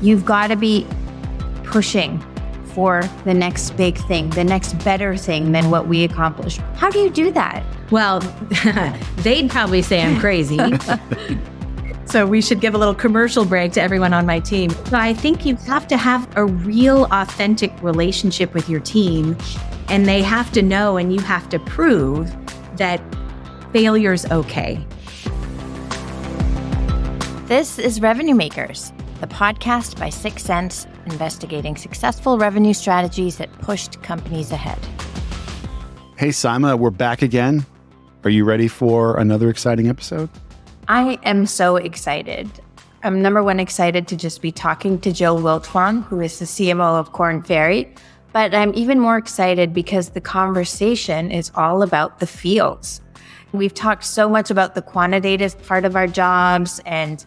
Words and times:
you've 0.00 0.24
got 0.24 0.48
to 0.48 0.56
be 0.56 0.86
pushing 1.64 2.22
for 2.68 3.02
the 3.24 3.34
next 3.34 3.70
big 3.70 3.98
thing, 3.98 4.30
the 4.30 4.44
next 4.44 4.74
better 4.84 5.16
thing 5.16 5.52
than 5.52 5.70
what 5.70 5.88
we 5.88 6.04
accomplished. 6.04 6.60
How 6.74 6.90
do 6.90 6.98
you 6.98 7.10
do 7.10 7.32
that? 7.32 7.64
Well, 7.90 8.20
they'd 9.16 9.50
probably 9.50 9.82
say 9.82 10.02
I'm 10.02 10.20
crazy. 10.20 10.58
so 12.04 12.26
we 12.26 12.40
should 12.40 12.60
give 12.60 12.74
a 12.74 12.78
little 12.78 12.94
commercial 12.94 13.44
break 13.44 13.72
to 13.72 13.82
everyone 13.82 14.12
on 14.12 14.26
my 14.26 14.40
team. 14.40 14.70
So 14.70 14.96
I 14.96 15.12
think 15.12 15.44
you 15.44 15.56
have 15.56 15.88
to 15.88 15.96
have 15.96 16.28
a 16.36 16.44
real 16.44 17.06
authentic 17.10 17.72
relationship 17.82 18.54
with 18.54 18.68
your 18.68 18.80
team 18.80 19.36
and 19.88 20.06
they 20.06 20.22
have 20.22 20.52
to 20.52 20.62
know 20.62 20.98
and 20.98 21.12
you 21.12 21.20
have 21.20 21.48
to 21.48 21.58
prove 21.58 22.30
that 22.76 23.00
failure's 23.72 24.24
okay. 24.30 24.84
This 27.46 27.78
is 27.78 28.00
Revenue 28.00 28.34
Makers, 28.34 28.92
the 29.20 29.26
podcast 29.26 29.98
by 29.98 30.08
6sense 30.08 30.86
investigating 31.06 31.76
successful 31.76 32.38
revenue 32.38 32.72
strategies 32.72 33.38
that 33.38 33.52
pushed 33.60 34.02
companies 34.02 34.52
ahead. 34.52 34.78
Hey, 36.16 36.28
Saima, 36.28 36.78
we're 36.78 36.90
back 36.90 37.22
again. 37.22 37.66
Are 38.24 38.30
you 38.30 38.44
ready 38.44 38.68
for 38.68 39.18
another 39.18 39.48
exciting 39.48 39.88
episode? 39.88 40.28
I 40.88 41.18
am 41.22 41.46
so 41.46 41.76
excited. 41.76 42.48
I'm 43.02 43.22
number 43.22 43.42
one 43.42 43.60
excited 43.60 44.08
to 44.08 44.16
just 44.16 44.42
be 44.42 44.50
talking 44.50 45.00
to 45.00 45.12
Jill 45.12 45.38
Wiltfong, 45.38 46.04
who 46.04 46.20
is 46.20 46.38
the 46.38 46.44
CMO 46.44 46.98
of 46.98 47.12
Korn 47.12 47.42
Ferry. 47.42 47.92
But 48.32 48.54
I'm 48.54 48.72
even 48.74 49.00
more 49.00 49.16
excited 49.16 49.72
because 49.72 50.10
the 50.10 50.20
conversation 50.20 51.30
is 51.30 51.50
all 51.54 51.82
about 51.82 52.18
the 52.18 52.26
fields. 52.26 53.00
We've 53.52 53.72
talked 53.72 54.04
so 54.04 54.28
much 54.28 54.50
about 54.50 54.74
the 54.74 54.82
quantitative 54.82 55.60
part 55.66 55.84
of 55.84 55.96
our 55.96 56.06
jobs 56.06 56.80
and 56.84 57.24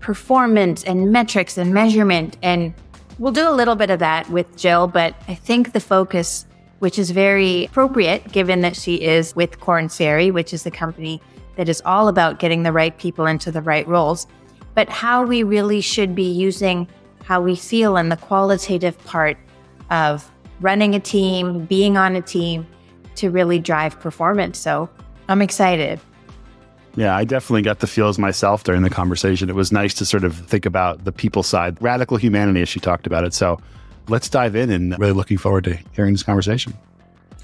performance 0.00 0.84
and 0.84 1.12
metrics 1.12 1.58
and 1.58 1.72
measurement. 1.72 2.36
And 2.42 2.74
we'll 3.18 3.32
do 3.32 3.48
a 3.48 3.52
little 3.52 3.74
bit 3.74 3.90
of 3.90 3.98
that 3.98 4.28
with 4.30 4.56
Jill, 4.56 4.86
but 4.86 5.14
I 5.28 5.34
think 5.34 5.72
the 5.72 5.80
focus, 5.80 6.46
which 6.78 6.98
is 6.98 7.10
very 7.10 7.66
appropriate 7.66 8.30
given 8.32 8.60
that 8.60 8.76
she 8.76 8.96
is 8.96 9.34
with 9.34 9.60
Korn 9.60 9.88
Ferry, 9.88 10.30
which 10.30 10.52
is 10.52 10.62
the 10.62 10.70
company 10.70 11.20
that 11.56 11.68
is 11.68 11.82
all 11.84 12.08
about 12.08 12.38
getting 12.38 12.62
the 12.62 12.72
right 12.72 12.96
people 12.98 13.26
into 13.26 13.50
the 13.50 13.60
right 13.60 13.86
roles, 13.88 14.26
but 14.74 14.88
how 14.88 15.24
we 15.24 15.42
really 15.42 15.80
should 15.80 16.14
be 16.14 16.30
using 16.30 16.86
how 17.24 17.40
we 17.40 17.56
feel 17.56 17.96
and 17.96 18.12
the 18.12 18.16
qualitative 18.16 18.96
part 19.04 19.36
of 19.90 20.30
running 20.60 20.94
a 20.94 21.00
team, 21.00 21.64
being 21.66 21.96
on 21.96 22.16
a 22.16 22.22
team 22.22 22.66
to 23.16 23.30
really 23.30 23.58
drive 23.58 23.98
performance. 23.98 24.56
So 24.58 24.88
I'm 25.28 25.42
excited. 25.42 26.00
Yeah, 26.96 27.16
I 27.16 27.24
definitely 27.24 27.62
got 27.62 27.78
the 27.78 27.86
feels 27.86 28.18
myself 28.18 28.64
during 28.64 28.82
the 28.82 28.90
conversation. 28.90 29.48
It 29.48 29.54
was 29.54 29.70
nice 29.70 29.94
to 29.94 30.04
sort 30.04 30.24
of 30.24 30.36
think 30.36 30.66
about 30.66 31.04
the 31.04 31.12
people 31.12 31.42
side, 31.42 31.80
radical 31.80 32.16
humanity 32.16 32.62
as 32.62 32.68
she 32.68 32.80
talked 32.80 33.06
about 33.06 33.24
it. 33.24 33.34
So 33.34 33.60
let's 34.08 34.28
dive 34.28 34.56
in 34.56 34.70
and 34.70 34.98
really 34.98 35.12
looking 35.12 35.38
forward 35.38 35.64
to 35.64 35.78
hearing 35.92 36.12
this 36.12 36.22
conversation. 36.22 36.74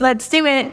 Let's 0.00 0.28
do 0.28 0.45
it. 0.45 0.72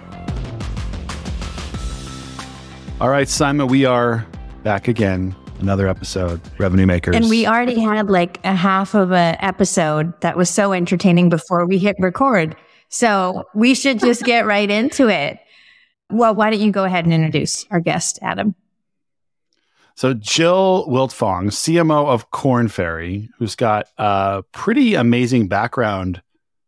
All 2.99 3.09
right, 3.09 3.27
Simon, 3.27 3.67
we 3.67 3.85
are 3.85 4.25
back 4.63 4.87
again. 4.87 5.35
Another 5.59 5.87
episode, 5.87 6.41
Revenue 6.57 6.87
Makers. 6.87 7.15
And 7.15 7.29
we 7.29 7.45
already 7.45 7.79
had 7.79 8.09
like 8.09 8.39
a 8.43 8.55
half 8.55 8.95
of 8.95 9.11
an 9.11 9.37
episode 9.41 10.19
that 10.21 10.35
was 10.35 10.49
so 10.49 10.73
entertaining 10.73 11.29
before 11.29 11.67
we 11.67 11.77
hit 11.77 11.95
record. 11.99 12.55
So 12.89 13.43
we 13.53 13.75
should 13.75 13.99
just 13.99 14.23
get 14.23 14.47
right 14.47 14.69
into 14.69 15.07
it. 15.07 15.39
Well, 16.11 16.35
why 16.35 16.49
don't 16.49 16.59
you 16.59 16.71
go 16.71 16.83
ahead 16.83 17.05
and 17.05 17.13
introduce 17.13 17.65
our 17.71 17.79
guest, 17.79 18.19
Adam? 18.21 18.55
So 19.95 20.13
Jill 20.13 20.87
Wiltfong, 20.87 21.47
CMO 21.47 22.07
of 22.07 22.31
Korn 22.31 22.67
Ferry, 22.67 23.29
who's 23.37 23.55
got 23.55 23.87
a 23.97 24.43
pretty 24.51 24.95
amazing 24.95 25.47
background, 25.47 26.21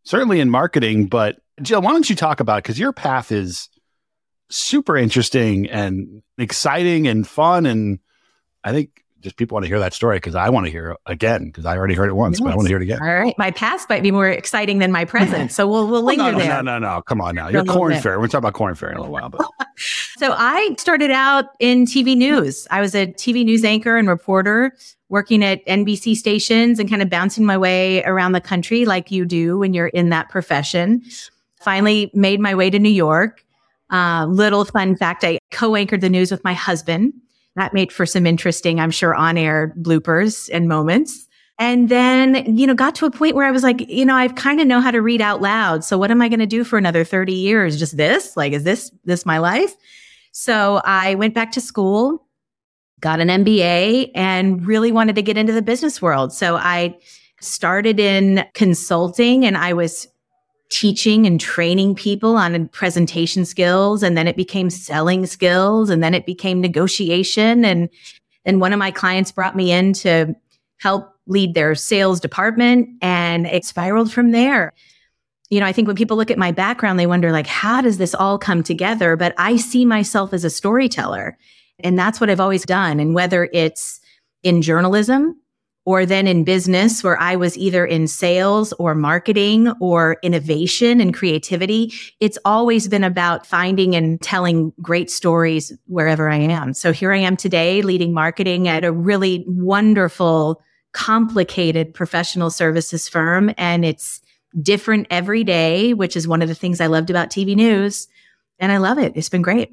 certainly 0.04 0.40
in 0.40 0.50
marketing. 0.50 1.06
But 1.06 1.40
Jill, 1.62 1.82
why 1.82 1.92
don't 1.92 2.08
you 2.08 2.16
talk 2.16 2.40
about 2.40 2.62
because 2.62 2.78
your 2.78 2.92
path 2.92 3.32
is 3.32 3.68
super 4.50 4.96
interesting 4.96 5.68
and 5.68 6.22
exciting 6.38 7.08
and 7.08 7.26
fun, 7.26 7.66
and 7.66 7.98
I 8.62 8.72
think 8.72 9.03
just 9.24 9.36
people 9.36 9.56
want 9.56 9.64
to 9.64 9.68
hear 9.68 9.78
that 9.80 9.94
story 9.94 10.18
because 10.18 10.34
I 10.34 10.50
want 10.50 10.66
to 10.66 10.70
hear 10.70 10.92
it 10.92 10.98
again 11.06 11.46
because 11.46 11.64
I 11.64 11.76
already 11.76 11.94
heard 11.94 12.10
it 12.10 12.14
once, 12.14 12.38
yes. 12.38 12.44
but 12.44 12.52
I 12.52 12.56
want 12.56 12.66
to 12.66 12.68
hear 12.68 12.76
it 12.76 12.82
again. 12.82 13.00
All 13.00 13.14
right, 13.14 13.36
my 13.38 13.50
past 13.50 13.88
might 13.88 14.02
be 14.02 14.10
more 14.10 14.28
exciting 14.28 14.78
than 14.78 14.92
my 14.92 15.04
present, 15.04 15.50
so 15.50 15.66
we'll 15.66 15.88
we'll 15.88 16.02
linger 16.04 16.22
well, 16.22 16.32
no, 16.32 16.38
there. 16.38 16.62
No, 16.62 16.78
no, 16.78 16.78
no, 16.78 17.02
come 17.02 17.20
on 17.20 17.34
now. 17.34 17.48
You're 17.48 17.64
Korn 17.64 17.98
Ferry. 18.00 18.18
We're 18.18 18.28
talking 18.28 18.38
about 18.38 18.52
Korn 18.52 18.74
Ferry 18.74 18.92
in 18.92 18.98
a 18.98 19.00
little 19.00 19.12
while, 19.12 19.30
but. 19.30 19.44
so 19.78 20.34
I 20.36 20.76
started 20.78 21.10
out 21.10 21.46
in 21.58 21.86
TV 21.86 22.16
news. 22.16 22.68
I 22.70 22.80
was 22.80 22.94
a 22.94 23.06
TV 23.06 23.44
news 23.44 23.64
anchor 23.64 23.96
and 23.96 24.06
reporter 24.06 24.76
working 25.08 25.42
at 25.42 25.64
NBC 25.66 26.14
stations 26.16 26.78
and 26.78 26.88
kind 26.88 27.00
of 27.00 27.08
bouncing 27.08 27.46
my 27.46 27.56
way 27.56 28.04
around 28.04 28.32
the 28.32 28.40
country 28.40 28.84
like 28.84 29.10
you 29.10 29.24
do 29.24 29.58
when 29.58 29.72
you're 29.72 29.88
in 29.88 30.10
that 30.10 30.28
profession. 30.28 31.02
Finally 31.60 32.10
made 32.14 32.40
my 32.40 32.54
way 32.54 32.68
to 32.68 32.78
New 32.78 32.90
York. 32.90 33.44
Uh, 33.90 34.26
little 34.26 34.64
fun 34.64 34.96
fact, 34.96 35.24
I 35.24 35.38
co-anchored 35.50 36.00
the 36.00 36.10
news 36.10 36.30
with 36.30 36.42
my 36.44 36.52
husband 36.52 37.14
that 37.56 37.72
made 37.72 37.92
for 37.92 38.06
some 38.06 38.26
interesting, 38.26 38.80
I'm 38.80 38.90
sure, 38.90 39.14
on 39.14 39.38
air 39.38 39.72
bloopers 39.78 40.50
and 40.52 40.68
moments. 40.68 41.26
And 41.58 41.88
then, 41.88 42.56
you 42.56 42.66
know, 42.66 42.74
got 42.74 42.96
to 42.96 43.06
a 43.06 43.10
point 43.10 43.36
where 43.36 43.46
I 43.46 43.52
was 43.52 43.62
like, 43.62 43.88
you 43.88 44.04
know, 44.04 44.16
I 44.16 44.26
kind 44.28 44.60
of 44.60 44.66
know 44.66 44.80
how 44.80 44.90
to 44.90 45.00
read 45.00 45.20
out 45.20 45.40
loud. 45.40 45.84
So 45.84 45.96
what 45.96 46.10
am 46.10 46.20
I 46.20 46.28
going 46.28 46.40
to 46.40 46.46
do 46.46 46.64
for 46.64 46.78
another 46.78 47.04
30 47.04 47.32
years? 47.32 47.78
Just 47.78 47.96
this? 47.96 48.36
Like, 48.36 48.52
is 48.52 48.64
this, 48.64 48.90
this 49.04 49.24
my 49.24 49.38
life? 49.38 49.74
So 50.32 50.80
I 50.84 51.14
went 51.14 51.32
back 51.32 51.52
to 51.52 51.60
school, 51.60 52.26
got 53.00 53.20
an 53.20 53.28
MBA 53.28 54.10
and 54.16 54.66
really 54.66 54.90
wanted 54.90 55.14
to 55.14 55.22
get 55.22 55.36
into 55.36 55.52
the 55.52 55.62
business 55.62 56.02
world. 56.02 56.32
So 56.32 56.56
I 56.56 56.98
started 57.40 58.00
in 58.00 58.44
consulting 58.54 59.44
and 59.44 59.56
I 59.56 59.74
was 59.74 60.08
teaching 60.70 61.26
and 61.26 61.40
training 61.40 61.94
people 61.94 62.36
on 62.36 62.68
presentation 62.68 63.44
skills 63.44 64.02
and 64.02 64.16
then 64.16 64.26
it 64.26 64.36
became 64.36 64.70
selling 64.70 65.26
skills 65.26 65.90
and 65.90 66.02
then 66.02 66.14
it 66.14 66.26
became 66.26 66.60
negotiation. 66.60 67.64
And 67.64 67.88
and 68.44 68.60
one 68.60 68.72
of 68.72 68.78
my 68.78 68.90
clients 68.90 69.32
brought 69.32 69.56
me 69.56 69.72
in 69.72 69.92
to 69.94 70.34
help 70.78 71.14
lead 71.26 71.54
their 71.54 71.74
sales 71.74 72.20
department 72.20 72.88
and 73.00 73.46
it 73.46 73.64
spiraled 73.64 74.12
from 74.12 74.32
there. 74.32 74.72
You 75.50 75.60
know 75.60 75.66
i 75.66 75.72
think 75.72 75.86
when 75.86 75.96
people 75.96 76.16
look 76.16 76.30
at 76.30 76.38
my 76.38 76.50
background 76.50 76.98
they 76.98 77.06
wonder 77.06 77.30
like 77.30 77.46
how 77.46 77.80
does 77.80 77.98
this 77.98 78.14
all 78.14 78.38
come 78.38 78.62
together? 78.62 79.16
But 79.16 79.34
i 79.38 79.56
see 79.56 79.84
myself 79.84 80.32
as 80.32 80.44
a 80.44 80.50
storyteller 80.50 81.36
and 81.80 81.98
that's 81.98 82.20
what 82.20 82.30
i've 82.30 82.40
always 82.40 82.64
done. 82.64 82.98
And 83.00 83.14
whether 83.14 83.48
it's 83.52 84.00
in 84.42 84.62
journalism 84.62 85.36
or 85.86 86.06
then 86.06 86.26
in 86.26 86.44
business 86.44 87.04
where 87.04 87.20
I 87.20 87.36
was 87.36 87.58
either 87.58 87.84
in 87.84 88.06
sales 88.06 88.72
or 88.74 88.94
marketing 88.94 89.68
or 89.80 90.16
innovation 90.22 91.00
and 91.00 91.12
creativity. 91.12 91.92
It's 92.20 92.38
always 92.44 92.88
been 92.88 93.04
about 93.04 93.46
finding 93.46 93.94
and 93.94 94.20
telling 94.20 94.72
great 94.80 95.10
stories 95.10 95.72
wherever 95.86 96.30
I 96.30 96.36
am. 96.36 96.72
So 96.72 96.92
here 96.92 97.12
I 97.12 97.18
am 97.18 97.36
today 97.36 97.82
leading 97.82 98.14
marketing 98.14 98.66
at 98.66 98.84
a 98.84 98.92
really 98.92 99.44
wonderful, 99.46 100.62
complicated 100.92 101.92
professional 101.92 102.50
services 102.50 103.08
firm. 103.08 103.52
And 103.58 103.84
it's 103.84 104.22
different 104.62 105.06
every 105.10 105.44
day, 105.44 105.92
which 105.92 106.16
is 106.16 106.26
one 106.26 106.40
of 106.40 106.48
the 106.48 106.54
things 106.54 106.80
I 106.80 106.86
loved 106.86 107.10
about 107.10 107.28
TV 107.28 107.54
news. 107.54 108.08
And 108.58 108.72
I 108.72 108.78
love 108.78 108.98
it. 108.98 109.12
It's 109.16 109.28
been 109.28 109.42
great. 109.42 109.72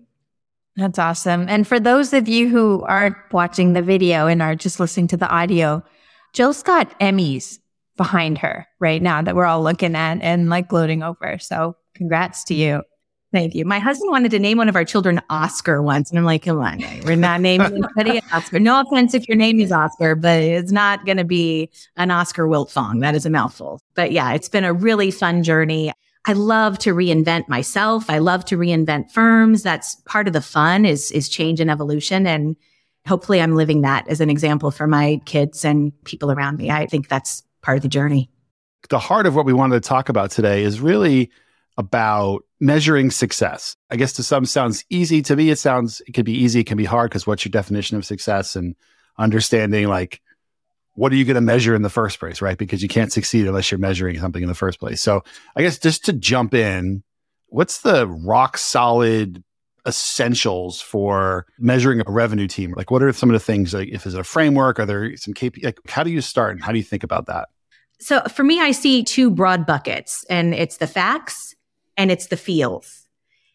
That's 0.76 1.00
awesome. 1.00 1.48
And 1.48 1.68
for 1.68 1.80
those 1.80 2.14
of 2.14 2.28
you 2.28 2.50
who 2.50 2.82
aren't 2.84 3.18
watching 3.32 3.74
the 3.74 3.82
video 3.82 4.28
and 4.28 4.42
are 4.42 4.56
just 4.56 4.80
listening 4.80 5.08
to 5.10 5.18
the 5.18 5.30
audio, 5.30 5.84
Jill's 6.34 6.64
got 6.64 6.98
Emmys 7.00 7.60
behind 7.98 8.38
her 8.40 8.68
right 8.80 9.02
now 9.02 9.22
that 9.22 9.36
we're 9.36 9.46
all 9.46 9.62
looking 9.62 9.96
at 9.96 10.20
and 10.22 10.50
like 10.50 10.70
gloating 10.70 11.04
over. 11.04 11.38
So 11.40 11.76
congrats 11.94 12.44
to 12.46 12.54
you. 12.54 12.84
Thank 13.32 13.56
you. 13.56 13.64
My 13.64 13.80
husband 13.80 14.12
wanted 14.12 14.32
to 14.32 14.40
name 14.40 14.58
one 14.58 14.68
of 14.68 14.76
our 14.76 14.84
children 14.84 15.22
Oscar 15.30 15.82
once. 15.82 16.10
And 16.10 16.20
I'm 16.20 16.26
like, 16.26 16.44
come 16.44 16.60
on, 16.60 16.84
we're 17.06 17.16
not 17.16 17.40
naming 17.40 17.82
anybody 17.98 18.22
Oscar. 18.34 18.60
No 18.60 18.82
offense 18.82 19.14
if 19.14 19.28
your 19.28 19.38
name 19.38 19.62
is 19.62 19.72
Oscar, 19.72 20.16
but 20.16 20.42
it's 20.42 20.72
not 20.72 21.06
going 21.06 21.18
to 21.18 21.24
be 21.24 21.70
an 21.96 22.12
Oscar 22.12 22.48
Wilt 22.48 22.70
Wiltfong. 22.70 23.00
That 23.00 23.16
is 23.16 23.26
a 23.26 23.30
mouthful. 23.30 23.82
But 23.96 24.12
yeah, 24.12 24.34
it's 24.34 24.50
been 24.50 24.66
a 24.66 24.74
really 24.74 25.12
fun 25.12 25.44
journey. 25.44 25.94
I 26.26 26.34
love 26.34 26.78
to 26.80 26.94
reinvent 26.94 27.48
myself. 27.48 28.10
I 28.10 28.18
love 28.18 28.44
to 28.46 28.58
reinvent 28.58 29.12
firms. 29.12 29.64
That's 29.64 29.96
part 30.06 30.28
of 30.28 30.34
the 30.34 30.42
fun 30.42 30.86
is, 30.86 31.12
is 31.12 31.30
change 31.30 31.62
and 31.62 31.72
evolution. 31.72 32.28
And 32.28 32.58
hopefully 33.08 33.42
I'm 33.42 33.56
living 33.56 33.82
that 33.82 34.08
as 34.08 34.22
an 34.22 34.30
example 34.30 34.72
for 34.72 34.88
my 34.88 35.22
kids 35.26 35.66
and 35.66 35.92
people 36.04 36.32
around 36.32 36.58
me. 36.58 36.70
I 36.70 36.86
think 36.86 37.08
that's 37.08 37.44
part 37.62 37.78
of 37.78 37.82
the 37.82 37.90
journey. 37.90 38.30
The 38.90 39.00
heart 39.00 39.26
of 39.26 39.36
what 39.36 39.46
we 39.46 39.54
wanted 39.54 39.82
to 39.82 39.88
talk 39.88 40.10
about 40.10 40.32
today 40.32 40.64
is 40.64 40.80
really 40.80 41.32
about 41.78 42.44
measuring 42.60 43.12
success. 43.12 43.76
I 43.90 43.96
guess 43.96 44.14
to 44.14 44.24
some 44.24 44.46
sounds 44.46 44.84
easy. 44.90 45.22
To 45.24 45.36
me, 45.36 45.50
it 45.50 45.60
sounds 45.60 46.02
it 46.08 46.14
could 46.14 46.26
be 46.26 46.38
easy, 46.38 46.62
it 46.62 46.68
can 46.68 46.78
be 46.78 46.86
hard 46.86 47.10
because 47.10 47.26
what's 47.26 47.46
your 47.46 47.52
definition 47.52 47.98
of 47.98 48.06
success 48.06 48.56
and 48.56 48.76
understanding 49.18 49.88
like 49.88 50.22
what 50.96 51.12
are 51.12 51.16
you 51.16 51.26
going 51.26 51.36
to 51.36 51.42
measure 51.42 51.74
in 51.74 51.84
the 51.84 51.90
first 51.90 52.20
place, 52.20 52.42
right? 52.42 52.58
Because 52.58 52.84
you 52.84 52.90
can't 52.90 53.14
succeed 53.14 53.48
unless 53.48 53.72
you're 53.72 53.80
measuring 53.80 54.20
something 54.20 54.44
in 54.44 54.50
the 54.50 54.56
first 54.56 54.80
place. 54.80 55.02
So 55.02 55.24
I 55.56 55.62
guess 55.62 55.80
just 55.80 56.06
to 56.06 56.14
jump 56.14 56.54
in, 56.54 57.04
what's 57.48 57.82
the 57.82 58.08
rock 58.08 58.58
solid 58.58 59.44
essentials 59.88 60.82
for 60.82 61.46
measuring 61.60 62.02
a 62.06 62.12
revenue 62.12 62.48
team? 62.48 62.74
Like, 62.76 62.92
what 62.92 63.02
are 63.04 63.12
some 63.14 63.30
of 63.30 63.34
the 63.34 63.40
things? 63.40 63.74
Like, 63.74 63.90
if 63.90 64.06
is 64.06 64.14
it 64.14 64.20
a 64.20 64.24
framework, 64.24 64.80
are 64.80 64.86
there 64.86 65.16
some 65.18 65.34
KPI? 65.34 65.64
Like, 65.64 65.80
how 65.88 66.04
do 66.04 66.12
you 66.12 66.22
start 66.22 66.52
and 66.52 66.64
how 66.64 66.72
do 66.72 66.78
you 66.78 66.84
think 66.84 67.04
about 67.04 67.26
that? 67.28 67.50
So 68.00 68.22
for 68.24 68.44
me, 68.44 68.60
I 68.60 68.72
see 68.72 69.04
two 69.04 69.30
broad 69.30 69.66
buckets, 69.66 70.26
and 70.30 70.56
it's 70.56 70.78
the 70.78 70.88
facts 70.88 71.56
and 71.98 72.10
it's 72.10 72.28
the 72.28 72.38
feels. 72.38 73.06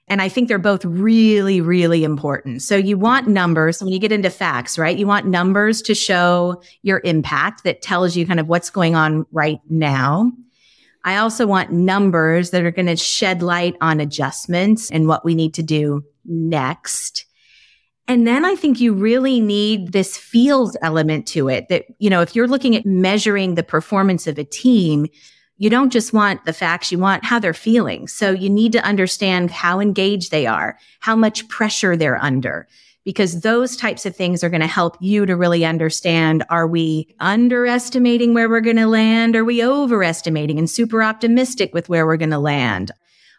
And 0.09 0.23
I 0.23 0.29
think 0.29 0.47
they're 0.47 0.59
both 0.59 0.85
really, 0.85 1.61
really 1.61 2.05
important. 2.05 2.63
So 2.63 2.77
you 2.77 2.97
want 2.97 3.27
numbers 3.27 3.83
when 3.83 3.93
you 3.93 3.99
get 3.99 4.13
into 4.13 4.31
facts, 4.31 4.79
right? 4.79 4.97
You 4.97 5.07
want 5.07 5.27
numbers 5.27 5.83
to 5.83 5.95
show 5.97 6.63
your 6.83 7.01
impact 7.03 7.65
that 7.65 7.83
tells 7.83 8.17
you 8.17 8.25
kind 8.25 8.39
of 8.39 8.47
what's 8.47 8.71
going 8.71 8.95
on 8.95 9.27
right 9.33 9.59
now. 9.69 10.31
I 11.03 11.17
also 11.17 11.47
want 11.47 11.73
numbers 11.73 12.51
that 12.51 12.63
are 12.63 12.71
going 12.71 12.87
to 12.87 12.97
shed 12.97 13.43
light 13.43 13.77
on 13.81 13.99
adjustments 13.99 14.91
and 14.93 15.09
what 15.09 15.25
we 15.25 15.35
need 15.35 15.55
to 15.55 15.63
do 15.63 16.05
next. 16.29 17.27
And 18.09 18.27
then 18.27 18.45
I 18.45 18.55
think 18.55 18.81
you 18.81 18.93
really 18.93 19.41
need 19.41 19.93
this 19.93 20.17
feels 20.17 20.77
element 20.81 21.27
to 21.29 21.49
it 21.49 21.69
that, 21.69 21.87
you 21.99 22.09
know, 22.09 22.21
if 22.21 22.37
you're 22.37 22.47
looking 22.47 22.77
at 22.77 22.87
measuring 22.87 23.55
the 23.55 23.65
performance 23.65 24.27
of 24.27 24.39
a 24.39 24.45
team, 24.45 25.09
you 25.59 25.71
don't 25.71 25.91
just 25.91 26.13
want 26.13 26.45
the 26.45 26.53
facts, 26.53 26.93
you 26.93 26.99
want 26.99 27.25
how 27.25 27.39
they're 27.39 27.55
feeling. 27.55 28.07
So 28.07 28.31
you 28.31 28.49
need 28.49 28.73
to 28.73 28.85
understand 28.85 29.51
how 29.51 29.81
engaged 29.81 30.31
they 30.31 30.47
are, 30.47 30.79
how 31.01 31.17
much 31.17 31.49
pressure 31.49 31.97
they're 31.97 32.23
under, 32.23 32.69
because 33.05 33.41
those 33.41 33.77
types 33.77 34.05
of 34.05 34.15
things 34.15 34.45
are 34.45 34.51
going 34.51 34.61
to 34.61 34.67
help 34.67 34.97
you 35.01 35.27
to 35.27 35.35
really 35.35 35.65
understand 35.65 36.45
are 36.51 36.67
we 36.67 37.15
underestimating 37.21 38.35
where 38.35 38.49
we're 38.49 38.61
going 38.61 38.77
to 38.77 38.87
land? 38.87 39.35
Are 39.35 39.45
we 39.45 39.65
overestimating 39.65 40.59
and 40.59 40.69
super 40.69 41.03
optimistic 41.03 41.73
with 41.73 41.89
where 41.89 42.07
we're 42.07 42.17
going 42.19 42.31
to 42.31 42.39
land? 42.39 42.93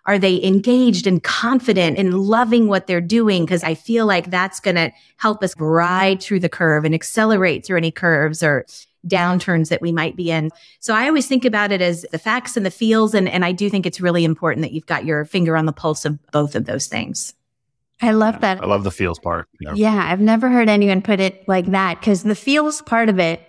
Are 0.08 0.18
they 0.18 0.42
engaged 0.42 1.06
and 1.06 1.22
confident 1.22 1.98
and 1.98 2.22
loving 2.22 2.68
what 2.68 2.88
they're 2.88 3.02
doing? 3.02 3.46
Because 3.46 3.64
I 3.64 3.76
feel 3.76 4.06
like 4.06 4.32
that's 4.32 4.60
going 4.60 4.76
to 4.76 4.92
help 5.18 5.44
us 5.44 5.54
ride 5.60 6.22
through 6.22 6.40
the 6.40 6.50
curve 6.50 6.86
and 6.86 6.96
accelerate 6.96 7.66
through 7.66 7.78
any 7.78 7.92
curves 7.92 8.42
or 8.42 8.66
downturns 9.06 9.70
that 9.70 9.82
we 9.82 9.92
might 9.92 10.16
be 10.16 10.32
in. 10.32 10.50
So 10.80 10.94
I 10.94 11.08
always 11.08 11.28
think 11.28 11.46
about 11.46 11.72
it 11.72 11.82
as 11.82 12.06
the 12.12 12.18
facts 12.18 12.58
and 12.58 12.66
the 12.66 12.72
feels. 12.72 13.14
And, 13.14 13.28
and 13.28 13.44
I 13.46 13.52
do 13.52 13.70
think 13.70 13.86
it's 13.86 14.02
really 14.02 14.24
important 14.24 14.64
that 14.64 14.72
you've 14.72 14.86
got 14.86 15.06
your 15.06 15.26
finger 15.26 15.58
on 15.58 15.66
the 15.66 15.74
pulse 15.74 16.06
of 16.06 16.20
both 16.32 16.56
of 16.56 16.66
those 16.66 16.88
things. 16.88 17.34
I 18.02 18.12
love 18.12 18.42
that. 18.42 18.62
I 18.62 18.66
love 18.66 18.84
the 18.84 18.92
feels 18.92 19.20
part. 19.20 19.48
Yeah, 19.60 19.74
yeah 19.76 20.12
I've 20.12 20.20
never 20.20 20.50
heard 20.50 20.70
anyone 20.70 21.02
put 21.02 21.20
it 21.20 21.48
like 21.48 21.66
that 21.68 22.00
because 22.00 22.24
the 22.24 22.36
feels 22.36 22.82
part 22.84 23.10
of 23.10 23.20
it 23.20 23.42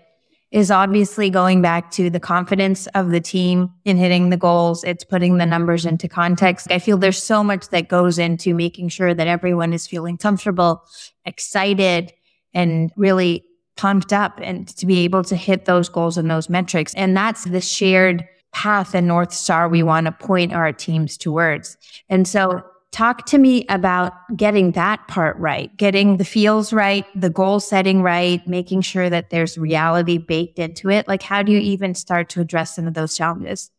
is 0.50 0.70
obviously 0.70 1.28
going 1.28 1.60
back 1.60 1.90
to 1.90 2.08
the 2.08 2.20
confidence 2.20 2.86
of 2.88 3.10
the 3.10 3.20
team 3.20 3.70
in 3.84 3.98
hitting 3.98 4.30
the 4.30 4.36
goals. 4.36 4.82
It's 4.82 5.04
putting 5.04 5.36
the 5.36 5.44
numbers 5.44 5.84
into 5.84 6.08
context. 6.08 6.70
I 6.70 6.78
feel 6.78 6.96
there's 6.96 7.22
so 7.22 7.44
much 7.44 7.68
that 7.68 7.88
goes 7.88 8.18
into 8.18 8.54
making 8.54 8.88
sure 8.88 9.12
that 9.12 9.26
everyone 9.26 9.72
is 9.74 9.86
feeling 9.86 10.16
comfortable, 10.16 10.82
excited, 11.26 12.12
and 12.54 12.90
really 12.96 13.44
pumped 13.76 14.12
up 14.12 14.40
and 14.42 14.68
to 14.76 14.86
be 14.86 15.00
able 15.00 15.22
to 15.24 15.36
hit 15.36 15.66
those 15.66 15.88
goals 15.88 16.16
and 16.16 16.30
those 16.30 16.48
metrics. 16.48 16.94
And 16.94 17.16
that's 17.16 17.44
the 17.44 17.60
shared 17.60 18.26
path 18.52 18.94
and 18.94 19.06
North 19.06 19.32
Star 19.32 19.68
we 19.68 19.82
want 19.82 20.06
to 20.06 20.12
point 20.12 20.54
our 20.54 20.72
teams 20.72 21.18
towards. 21.18 21.76
And 22.08 22.26
so 22.26 22.62
talk 22.92 23.26
to 23.26 23.38
me 23.38 23.66
about 23.68 24.12
getting 24.36 24.72
that 24.72 25.06
part 25.08 25.36
right, 25.36 25.74
getting 25.76 26.16
the 26.16 26.24
feels 26.24 26.72
right, 26.72 27.04
the 27.14 27.30
goal 27.30 27.60
setting 27.60 28.02
right, 28.02 28.46
making 28.46 28.80
sure 28.80 29.10
that 29.10 29.30
there's 29.30 29.58
reality 29.58 30.18
baked 30.18 30.58
into 30.58 30.90
it. 30.90 31.06
Like, 31.06 31.22
how 31.22 31.42
do 31.42 31.52
you 31.52 31.58
even 31.58 31.94
start 31.94 32.28
to 32.30 32.40
address 32.40 32.74
some 32.76 32.86
of 32.86 32.94
those 32.94 33.16
challenges? 33.16 33.70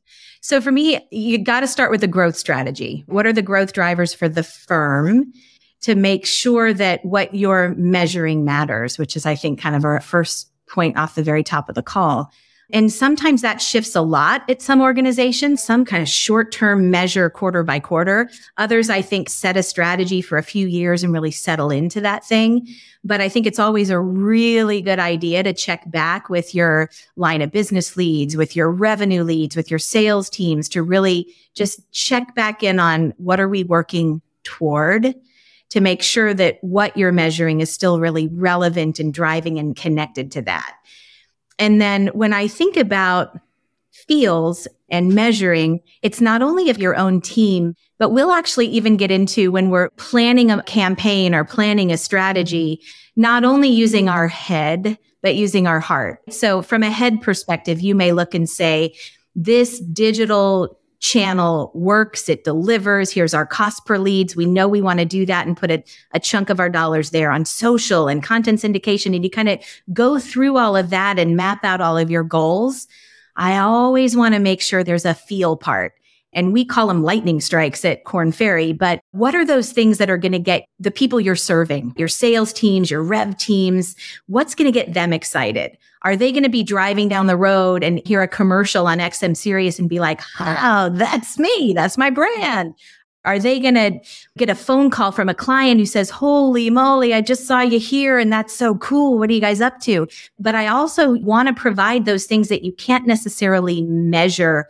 So 0.42 0.62
for 0.62 0.72
me, 0.72 1.06
you 1.12 1.38
got 1.38 1.62
to 1.62 1.68
start 1.68 1.92
with 1.92 2.02
the 2.02 2.08
growth 2.08 2.36
strategy. 2.36 3.04
What 3.08 3.26
are 3.26 3.34
the 3.34 3.42
growth 3.42 3.74
drivers 3.74 4.14
for 4.14 4.30
the 4.30 4.44
firm? 4.44 5.34
to 5.82 5.96
make 5.96 6.26
sure 6.26 6.74
that 6.74 7.04
what 7.06 7.34
you're 7.34 7.74
measuring 7.76 8.44
matters, 8.44 8.98
which 8.98 9.16
is, 9.16 9.26
I 9.26 9.36
think, 9.36 9.62
kind 9.62 9.76
of 9.76 9.86
our 9.86 10.02
first 10.02 10.52
point 10.68 10.98
off 10.98 11.16
the 11.16 11.24
very 11.24 11.44
top 11.44 11.70
of 11.70 11.76
the 11.76 11.82
call. 11.82 12.32
And 12.72 12.92
sometimes 12.92 13.42
that 13.42 13.62
shifts 13.62 13.96
a 13.96 14.02
lot 14.02 14.48
at 14.48 14.62
some 14.62 14.80
organizations, 14.80 15.64
some 15.64 15.86
kind 15.86 16.04
of 16.04 16.10
short 16.10 16.52
term 16.52 16.92
measure 16.92 17.30
quarter 17.30 17.64
by 17.64 17.80
quarter. 17.80 18.30
Others, 18.58 18.92
I 18.92 19.02
think, 19.02 19.30
set 19.30 19.58
a 19.58 19.64
strategy 19.64 20.22
for 20.22 20.38
a 20.38 20.44
few 20.44 20.68
years 20.68 21.04
and 21.04 21.12
really 21.12 21.32
settle 21.32 21.72
into 21.72 22.00
that 22.02 22.24
thing. 22.24 22.68
But 23.04 23.22
I 23.22 23.30
think 23.30 23.48
it's 23.48 23.58
always 23.58 23.90
a 23.90 24.00
really 24.00 24.82
good 24.82 25.00
idea 25.00 25.42
to 25.42 25.54
check 25.54 25.90
back 25.90 26.30
with 26.30 26.54
your 26.54 26.92
line 27.16 27.42
of 27.42 27.52
business 27.52 27.98
leads, 27.98 28.38
with 28.38 28.56
your 28.56 28.70
revenue 28.70 29.24
leads, 29.24 29.56
with 29.56 29.72
your 29.72 29.80
sales 29.80 30.30
teams 30.30 30.70
to 30.70 30.84
really 30.84 31.34
just 31.56 31.92
check 31.92 32.36
back 32.36 32.62
in 32.62 32.80
on 32.80 33.14
what 33.18 33.40
are 33.40 33.50
we 33.50 33.64
working 33.64 34.22
toward 34.44 35.16
to 35.70 35.82
make 35.82 36.02
sure 36.02 36.34
that 36.34 36.58
what 36.62 36.96
you're 36.98 37.12
measuring 37.12 37.62
is 37.62 37.72
still 37.72 38.00
really 38.00 38.28
relevant 38.28 39.00
and 39.00 39.14
driving 39.14 39.58
and 39.58 39.76
connected 39.76 40.32
to 40.32 40.42
that. 40.42 40.76
And 41.60 41.80
then 41.80 42.08
when 42.08 42.34
I 42.34 42.48
think 42.48 42.78
about 42.78 43.38
feels 43.92 44.68
and 44.90 45.14
measuring, 45.14 45.82
it's 46.02 46.22
not 46.22 46.42
only 46.42 46.70
of 46.70 46.80
your 46.80 46.96
own 46.96 47.22
team, 47.22 47.76
but 48.00 48.10
we'll 48.10 48.32
actually 48.32 48.68
even 48.68 48.98
get 48.98 49.12
into 49.12 49.52
when 49.52 49.70
we're 49.70 49.90
planning 49.92 50.50
a 50.50 50.64
campaign 50.64 51.36
or 51.36 51.44
planning 51.44 51.92
a 51.92 51.98
strategy, 51.98 52.82
not 53.16 53.44
only 53.44 53.70
using 53.70 54.10
our 54.10 54.28
head, 54.28 54.98
but 55.22 55.36
using 55.36 55.68
our 55.68 55.82
heart. 55.82 56.22
So 56.30 56.62
from 56.62 56.82
a 56.82 56.90
head 56.90 57.22
perspective, 57.22 57.82
you 57.82 57.94
may 57.94 58.14
look 58.14 58.34
and 58.34 58.50
say, 58.50 58.96
this 59.36 59.80
digital 59.80 60.79
channel 61.00 61.72
works, 61.74 62.30
it 62.30 62.44
delivers. 62.44 63.12
Here's 63.12 63.34
our 63.34 63.46
cost 63.46 63.86
per 63.86 63.98
leads. 63.98 64.36
We 64.36 64.46
know 64.46 64.68
we 64.68 64.82
want 64.82 65.00
to 65.00 65.06
do 65.06 65.26
that 65.26 65.48
and 65.48 65.56
put 65.56 65.72
a, 65.72 65.84
a 66.12 66.20
chunk 66.20 66.50
of 66.50 66.60
our 66.60 66.70
dollars 66.70 67.12
there 67.12 67.32
on 67.32 67.46
social 67.46 68.08
and 68.08 68.22
content 68.22 68.60
syndication. 68.60 69.16
And 69.16 69.24
you 69.24 69.30
kind 69.30 69.50
of 69.50 69.60
go 69.94 70.20
through 70.20 70.58
all 70.58 70.76
of 70.76 70.90
that 70.90 71.18
and 71.18 71.36
map 71.38 71.64
out 71.64 71.82
all 71.82 71.98
of 71.98 72.12
your 72.12 72.24
goals. 72.24 72.88
I 73.36 73.58
always 73.58 74.16
want 74.18 74.36
to 74.36 74.40
make 74.40 74.62
sure 74.62 74.84
there's 74.84 75.06
a 75.06 75.14
feel 75.14 75.56
part. 75.56 75.94
And 76.34 76.54
we 76.54 76.64
call 76.64 76.88
them 76.88 77.04
lightning 77.04 77.42
strikes 77.42 77.84
at 77.84 78.04
Korn 78.04 78.32
Ferry. 78.32 78.72
But 78.74 79.02
what 79.12 79.34
are 79.34 79.46
those 79.46 79.72
things 79.72 79.98
that 79.98 80.10
are 80.10 80.18
going 80.18 80.32
to 80.32 80.40
get 80.40 80.66
the 80.80 80.92
people 80.92 81.20
you're 81.20 81.36
serving, 81.36 81.94
your 81.98 82.08
sales 82.08 82.54
teams, 82.54 82.92
your 82.92 83.02
rev 83.02 83.38
teams? 83.38 83.96
What's 84.28 84.54
going 84.54 84.72
to 84.72 84.72
get 84.72 84.94
them 84.94 85.12
excited? 85.12 85.78
Are 86.04 86.16
they 86.16 86.32
going 86.32 86.44
to 86.44 86.50
be 86.50 86.64
driving 86.64 87.10
down 87.10 87.28
the 87.28 87.36
road 87.36 87.84
and 87.84 88.06
hear 88.06 88.22
a 88.22 88.28
commercial 88.28 88.88
on 88.88 89.00
XM 89.00 89.36
Sirius 89.36 89.80
and 89.80 89.90
be 89.90 90.00
like, 90.00 90.22
oh, 90.40 90.90
that's 90.94 91.38
me. 91.38 91.74
That's 91.76 91.98
my 91.98 92.10
brand. 92.10 92.74
Are 93.26 93.38
they 93.38 93.60
going 93.60 93.76
to 93.76 94.00
get 94.38 94.50
a 94.50 94.56
phone 94.56 94.90
call 94.90 95.12
from 95.12 95.28
a 95.28 95.34
client 95.34 95.80
who 95.80 95.86
says, 95.86 96.10
Holy 96.10 96.70
moly, 96.70 97.14
I 97.14 97.20
just 97.20 97.46
saw 97.46 97.60
you 97.60 97.78
here 97.78 98.18
and 98.18 98.32
that's 98.32 98.54
so 98.54 98.76
cool. 98.76 99.20
What 99.20 99.30
are 99.30 99.34
you 99.34 99.42
guys 99.42 99.60
up 99.60 99.80
to? 99.82 100.08
But 100.40 100.56
I 100.56 100.68
also 100.68 101.16
want 101.20 101.50
to 101.50 101.54
provide 101.54 102.06
those 102.06 102.26
things 102.26 102.48
that 102.48 102.64
you 102.64 102.72
can't 102.72 103.06
necessarily 103.06 103.82
measure 103.82 104.68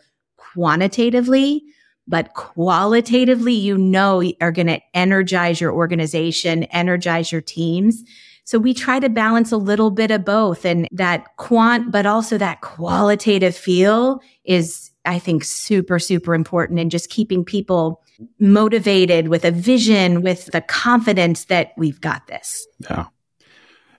quantitatively, 0.53 1.63
but 2.07 2.33
qualitatively, 2.33 3.53
you 3.53 3.77
know, 3.77 4.23
are 4.41 4.51
going 4.51 4.67
to 4.67 4.79
energize 4.93 5.61
your 5.61 5.71
organization, 5.71 6.63
energize 6.65 7.31
your 7.31 7.41
teams. 7.41 8.03
So 8.45 8.57
we 8.57 8.73
try 8.73 8.99
to 8.99 9.09
balance 9.09 9.51
a 9.51 9.57
little 9.57 9.91
bit 9.91 10.09
of 10.09 10.25
both 10.25 10.65
and 10.65 10.87
that 10.91 11.37
quant, 11.37 11.91
but 11.91 12.07
also 12.07 12.37
that 12.39 12.61
qualitative 12.61 13.55
feel 13.55 14.21
is, 14.43 14.89
I 15.05 15.19
think, 15.19 15.43
super, 15.43 15.99
super 15.99 16.33
important 16.33 16.79
and 16.79 16.89
just 16.89 17.11
keeping 17.11 17.45
people 17.45 18.01
motivated 18.39 19.27
with 19.27 19.45
a 19.45 19.51
vision, 19.51 20.23
with 20.23 20.47
the 20.47 20.61
confidence 20.61 21.45
that 21.45 21.73
we've 21.77 22.01
got 22.01 22.25
this. 22.25 22.65
Yeah. 22.89 23.05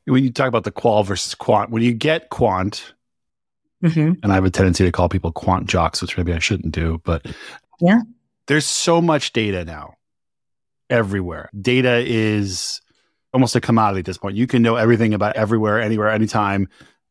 When 0.06 0.24
you 0.24 0.32
talk 0.32 0.48
about 0.48 0.64
the 0.64 0.72
qual 0.72 1.04
versus 1.04 1.36
quant, 1.36 1.70
when 1.70 1.84
you 1.84 1.92
get 1.92 2.30
quant, 2.30 2.92
mm-hmm. 3.82 4.12
and 4.22 4.32
I 4.32 4.34
have 4.34 4.44
a 4.44 4.50
tendency 4.50 4.84
to 4.84 4.92
call 4.92 5.08
people 5.08 5.32
quant 5.32 5.68
jocks, 5.68 6.02
which 6.02 6.16
maybe 6.16 6.32
I 6.32 6.38
shouldn't 6.38 6.72
do, 6.72 7.00
but 7.04 7.26
yeah, 7.80 8.00
there's 8.46 8.66
so 8.66 9.00
much 9.00 9.32
data 9.32 9.64
now 9.64 9.94
everywhere. 10.90 11.50
Data 11.60 12.02
is 12.04 12.80
almost 13.32 13.56
a 13.56 13.60
commodity 13.60 14.00
at 14.00 14.06
this 14.06 14.18
point. 14.18 14.36
You 14.36 14.46
can 14.46 14.62
know 14.62 14.76
everything 14.76 15.14
about 15.14 15.36
everywhere, 15.36 15.80
anywhere, 15.80 16.10
anytime. 16.10 16.68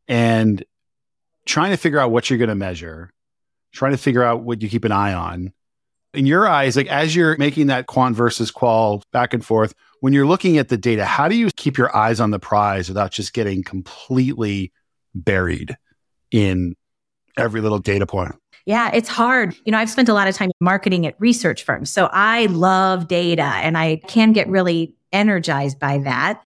And 0.07 0.63
trying 1.45 1.71
to 1.71 1.77
figure 1.77 1.99
out 1.99 2.11
what 2.11 2.29
you're 2.29 2.39
going 2.39 2.49
to 2.49 2.55
measure, 2.55 3.11
trying 3.71 3.91
to 3.91 3.97
figure 3.97 4.23
out 4.23 4.43
what 4.43 4.61
you 4.61 4.69
keep 4.69 4.85
an 4.85 4.91
eye 4.91 5.13
on. 5.13 5.53
In 6.13 6.25
your 6.25 6.47
eyes, 6.47 6.75
like 6.75 6.87
as 6.87 7.15
you're 7.15 7.37
making 7.37 7.67
that 7.67 7.85
quant 7.85 8.15
versus 8.15 8.49
qual 8.49 9.03
back 9.11 9.33
and 9.33 9.45
forth, 9.45 9.75
when 10.01 10.11
you're 10.11 10.25
looking 10.25 10.57
at 10.57 10.69
the 10.69 10.77
data, 10.77 11.05
how 11.05 11.27
do 11.27 11.35
you 11.35 11.49
keep 11.55 11.77
your 11.77 11.95
eyes 11.95 12.19
on 12.19 12.31
the 12.31 12.39
prize 12.39 12.89
without 12.89 13.11
just 13.11 13.33
getting 13.33 13.63
completely 13.63 14.71
buried 15.13 15.77
in 16.31 16.75
every 17.37 17.61
little 17.61 17.79
data 17.79 18.05
point? 18.05 18.35
Yeah, 18.65 18.91
it's 18.93 19.09
hard. 19.09 19.55
You 19.65 19.71
know, 19.71 19.77
I've 19.77 19.89
spent 19.89 20.09
a 20.09 20.13
lot 20.13 20.27
of 20.27 20.35
time 20.35 20.51
marketing 20.59 21.07
at 21.07 21.15
research 21.19 21.63
firms. 21.63 21.89
So 21.89 22.09
I 22.11 22.45
love 22.47 23.07
data 23.07 23.41
and 23.41 23.77
I 23.77 23.97
can 24.07 24.31
get 24.33 24.47
really 24.47 24.93
energized 25.11 25.79
by 25.79 25.97
that. 25.99 26.43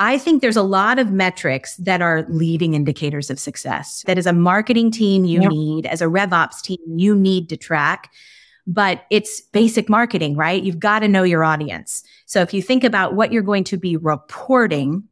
I 0.00 0.16
think 0.16 0.40
there's 0.40 0.56
a 0.56 0.62
lot 0.62 0.98
of 0.98 1.12
metrics 1.12 1.76
that 1.76 2.00
are 2.00 2.24
leading 2.30 2.72
indicators 2.74 3.28
of 3.28 3.38
success 3.38 4.02
that 4.06 4.16
as 4.16 4.26
a 4.26 4.32
marketing 4.32 4.90
team 4.90 5.26
you 5.26 5.46
need, 5.46 5.84
as 5.84 6.00
a 6.00 6.06
RevOps 6.06 6.62
team 6.62 6.78
you 6.86 7.14
need 7.14 7.50
to 7.50 7.56
track. 7.56 8.10
but 8.66 9.04
it's 9.10 9.40
basic 9.40 9.88
marketing, 9.88 10.36
right? 10.36 10.62
You've 10.62 10.78
got 10.78 11.00
to 11.00 11.08
know 11.08 11.22
your 11.22 11.44
audience. 11.44 12.04
So 12.26 12.40
if 12.40 12.54
you 12.54 12.62
think 12.62 12.84
about 12.84 13.14
what 13.14 13.32
you're 13.32 13.42
going 13.42 13.64
to 13.64 13.76
be 13.76 13.96
reporting, 13.96 15.04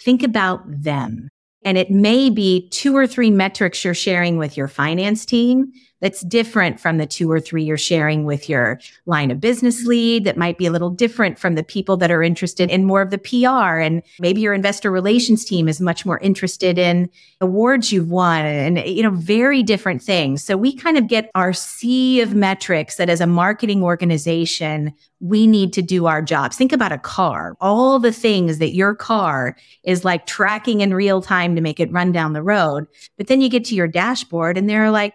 think 0.00 0.22
about 0.22 0.62
them. 0.66 1.28
And 1.66 1.76
it 1.76 1.90
may 1.90 2.30
be 2.30 2.68
two 2.70 2.96
or 2.96 3.08
three 3.08 3.30
metrics 3.30 3.84
you're 3.84 3.92
sharing 3.92 4.38
with 4.38 4.56
your 4.56 4.68
finance 4.68 5.26
team 5.26 5.72
that's 6.06 6.20
different 6.20 6.78
from 6.78 6.98
the 6.98 7.06
two 7.06 7.28
or 7.28 7.40
three 7.40 7.64
you're 7.64 7.76
sharing 7.76 8.22
with 8.22 8.48
your 8.48 8.78
line 9.06 9.32
of 9.32 9.40
business 9.40 9.86
lead 9.86 10.22
that 10.22 10.36
might 10.36 10.56
be 10.56 10.64
a 10.64 10.70
little 10.70 10.88
different 10.88 11.36
from 11.36 11.56
the 11.56 11.64
people 11.64 11.96
that 11.96 12.12
are 12.12 12.22
interested 12.22 12.70
in 12.70 12.84
more 12.84 13.02
of 13.02 13.10
the 13.10 13.18
PR. 13.18 13.80
And 13.80 14.04
maybe 14.20 14.40
your 14.40 14.54
investor 14.54 14.92
relations 14.92 15.44
team 15.44 15.66
is 15.66 15.80
much 15.80 16.06
more 16.06 16.20
interested 16.20 16.78
in 16.78 17.10
awards 17.40 17.90
you've 17.90 18.08
won 18.08 18.46
and, 18.46 18.78
you 18.86 19.02
know, 19.02 19.10
very 19.10 19.64
different 19.64 20.00
things. 20.00 20.44
So 20.44 20.56
we 20.56 20.76
kind 20.76 20.96
of 20.96 21.08
get 21.08 21.28
our 21.34 21.52
sea 21.52 22.20
of 22.20 22.36
metrics 22.36 22.98
that 22.98 23.08
as 23.08 23.20
a 23.20 23.26
marketing 23.26 23.82
organization, 23.82 24.94
we 25.18 25.44
need 25.44 25.72
to 25.72 25.82
do 25.82 26.06
our 26.06 26.22
jobs. 26.22 26.56
Think 26.56 26.72
about 26.72 26.92
a 26.92 26.98
car, 26.98 27.56
all 27.60 27.98
the 27.98 28.12
things 28.12 28.58
that 28.58 28.76
your 28.76 28.94
car 28.94 29.56
is 29.82 30.04
like 30.04 30.26
tracking 30.26 30.82
in 30.82 30.94
real 30.94 31.20
time 31.20 31.56
to 31.56 31.60
make 31.60 31.80
it 31.80 31.90
run 31.90 32.12
down 32.12 32.32
the 32.32 32.44
road. 32.44 32.86
But 33.16 33.26
then 33.26 33.40
you 33.40 33.48
get 33.48 33.64
to 33.64 33.74
your 33.74 33.88
dashboard 33.88 34.56
and 34.56 34.70
they're 34.70 34.92
like, 34.92 35.12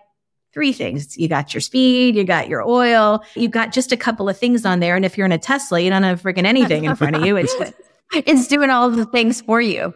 three 0.54 0.74
things. 0.74 1.18
You 1.18 1.28
got 1.28 1.54
your 1.54 1.62
speed, 1.62 2.16
you 2.16 2.24
got 2.24 2.50
your 2.50 2.68
oil, 2.68 3.24
you've 3.36 3.52
got 3.52 3.72
just 3.72 3.92
a 3.92 3.98
couple 3.98 4.28
of 4.28 4.38
things 4.38 4.66
on 4.66 4.80
there. 4.80 4.96
And 4.96 5.06
if 5.06 5.18
you're 5.18 5.26
in 5.26 5.32
a 5.32 5.38
Tesla, 5.38 5.80
you 5.80 5.90
don't 5.90 6.04
have 6.04 6.22
freaking 6.22 6.46
anything 6.46 6.86
in 6.86 6.96
front 6.96 7.16
of 7.16 7.26
you. 7.26 7.36
It's 7.38 7.54
it's 8.14 8.48
doing 8.48 8.70
all 8.70 8.88
of 8.88 8.96
the 8.96 9.06
things 9.06 9.42
for 9.42 9.62
you. 9.62 9.94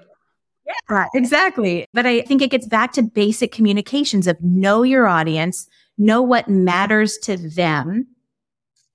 Yeah, 0.89 1.07
exactly. 1.13 1.85
But 1.93 2.05
I 2.05 2.21
think 2.21 2.41
it 2.41 2.49
gets 2.49 2.67
back 2.67 2.93
to 2.93 3.03
basic 3.03 3.51
communications 3.51 4.27
of 4.27 4.41
know 4.41 4.83
your 4.83 5.07
audience, 5.07 5.67
know 5.97 6.21
what 6.21 6.49
matters 6.49 7.17
to 7.19 7.37
them. 7.37 8.07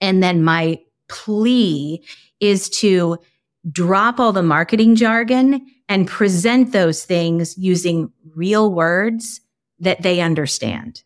And 0.01 0.23
then 0.23 0.43
my 0.43 0.81
plea 1.09 2.03
is 2.41 2.69
to 2.71 3.19
drop 3.71 4.19
all 4.19 4.33
the 4.33 4.43
marketing 4.43 4.97
jargon 4.97 5.65
and 5.89 6.09
present 6.09 6.73
those 6.73 7.05
things 7.05 7.57
using 7.59 8.11
real 8.35 8.73
words 8.73 9.41
that 9.81 10.03
they 10.03 10.21
understand. 10.21 11.03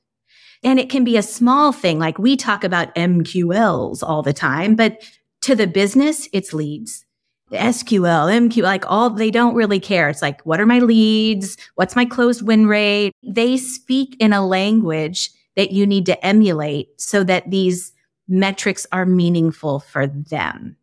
And 0.65 0.81
it 0.81 0.89
can 0.89 1.05
be 1.05 1.17
a 1.17 1.23
small 1.23 1.73
thing. 1.73 1.99
Like 1.99 2.19
we 2.19 2.37
talk 2.37 2.65
about 2.65 2.95
MQLs 2.95 4.03
all 4.03 4.23
the 4.23 4.33
time, 4.33 4.75
but 4.75 5.03
to 5.43 5.55
the 5.55 5.67
business, 5.67 6.29
it's 6.33 6.55
leads. 6.55 7.05
The 7.51 7.59
SQL, 7.59 8.33
MQ, 8.49 8.63
like 8.63 8.91
all, 8.91 9.11
they 9.11 9.31
don't 9.31 9.55
really 9.55 9.79
care. 9.79 10.09
It's 10.09 10.23
like, 10.23 10.41
what 10.47 10.61
are 10.61 10.67
my 10.67 10.79
leads? 10.79 11.59
What's 11.75 11.95
my 11.95 12.07
closed 12.07 12.41
win 12.41 12.67
rate? 12.67 13.13
They 13.23 13.59
speak 13.59 14.17
in 14.19 14.33
a 14.33 14.45
language 14.45 15.31
that 15.55 15.71
you 15.71 15.87
need 15.87 16.07
to 16.07 16.27
emulate 16.27 16.89
so 16.99 17.23
that 17.25 17.51
these 17.51 17.93
metrics 18.27 18.87
are 18.91 19.05
meaningful 19.05 19.81
for 19.81 20.07
them. 20.07 20.77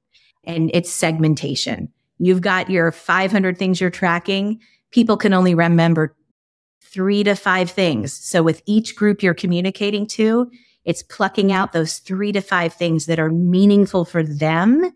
And 0.44 0.70
it's 0.74 0.92
segmentation. 0.92 1.92
You've 2.20 2.42
got 2.42 2.70
your 2.70 2.92
500 2.92 3.58
things 3.58 3.82
you're 3.82 3.90
tracking. 3.90 4.62
People 4.92 5.18
can 5.18 5.34
only 5.34 5.56
remember 5.56 6.16
three 6.92 7.24
to 7.24 7.36
five 7.36 7.70
things. 7.70 8.14
So 8.14 8.44
with 8.44 8.62
each 8.66 8.96
group 8.96 9.24
you're 9.24 9.34
communicating 9.34 10.08
to, 10.08 10.52
it's 10.84 11.04
plucking 11.04 11.52
out 11.52 11.74
those 11.74 12.00
three 12.00 12.32
to 12.32 12.42
five 12.42 12.74
things 12.74 13.06
that 13.06 13.20
are 13.20 13.30
meaningful 13.30 14.06
for 14.06 14.24
them 14.24 14.92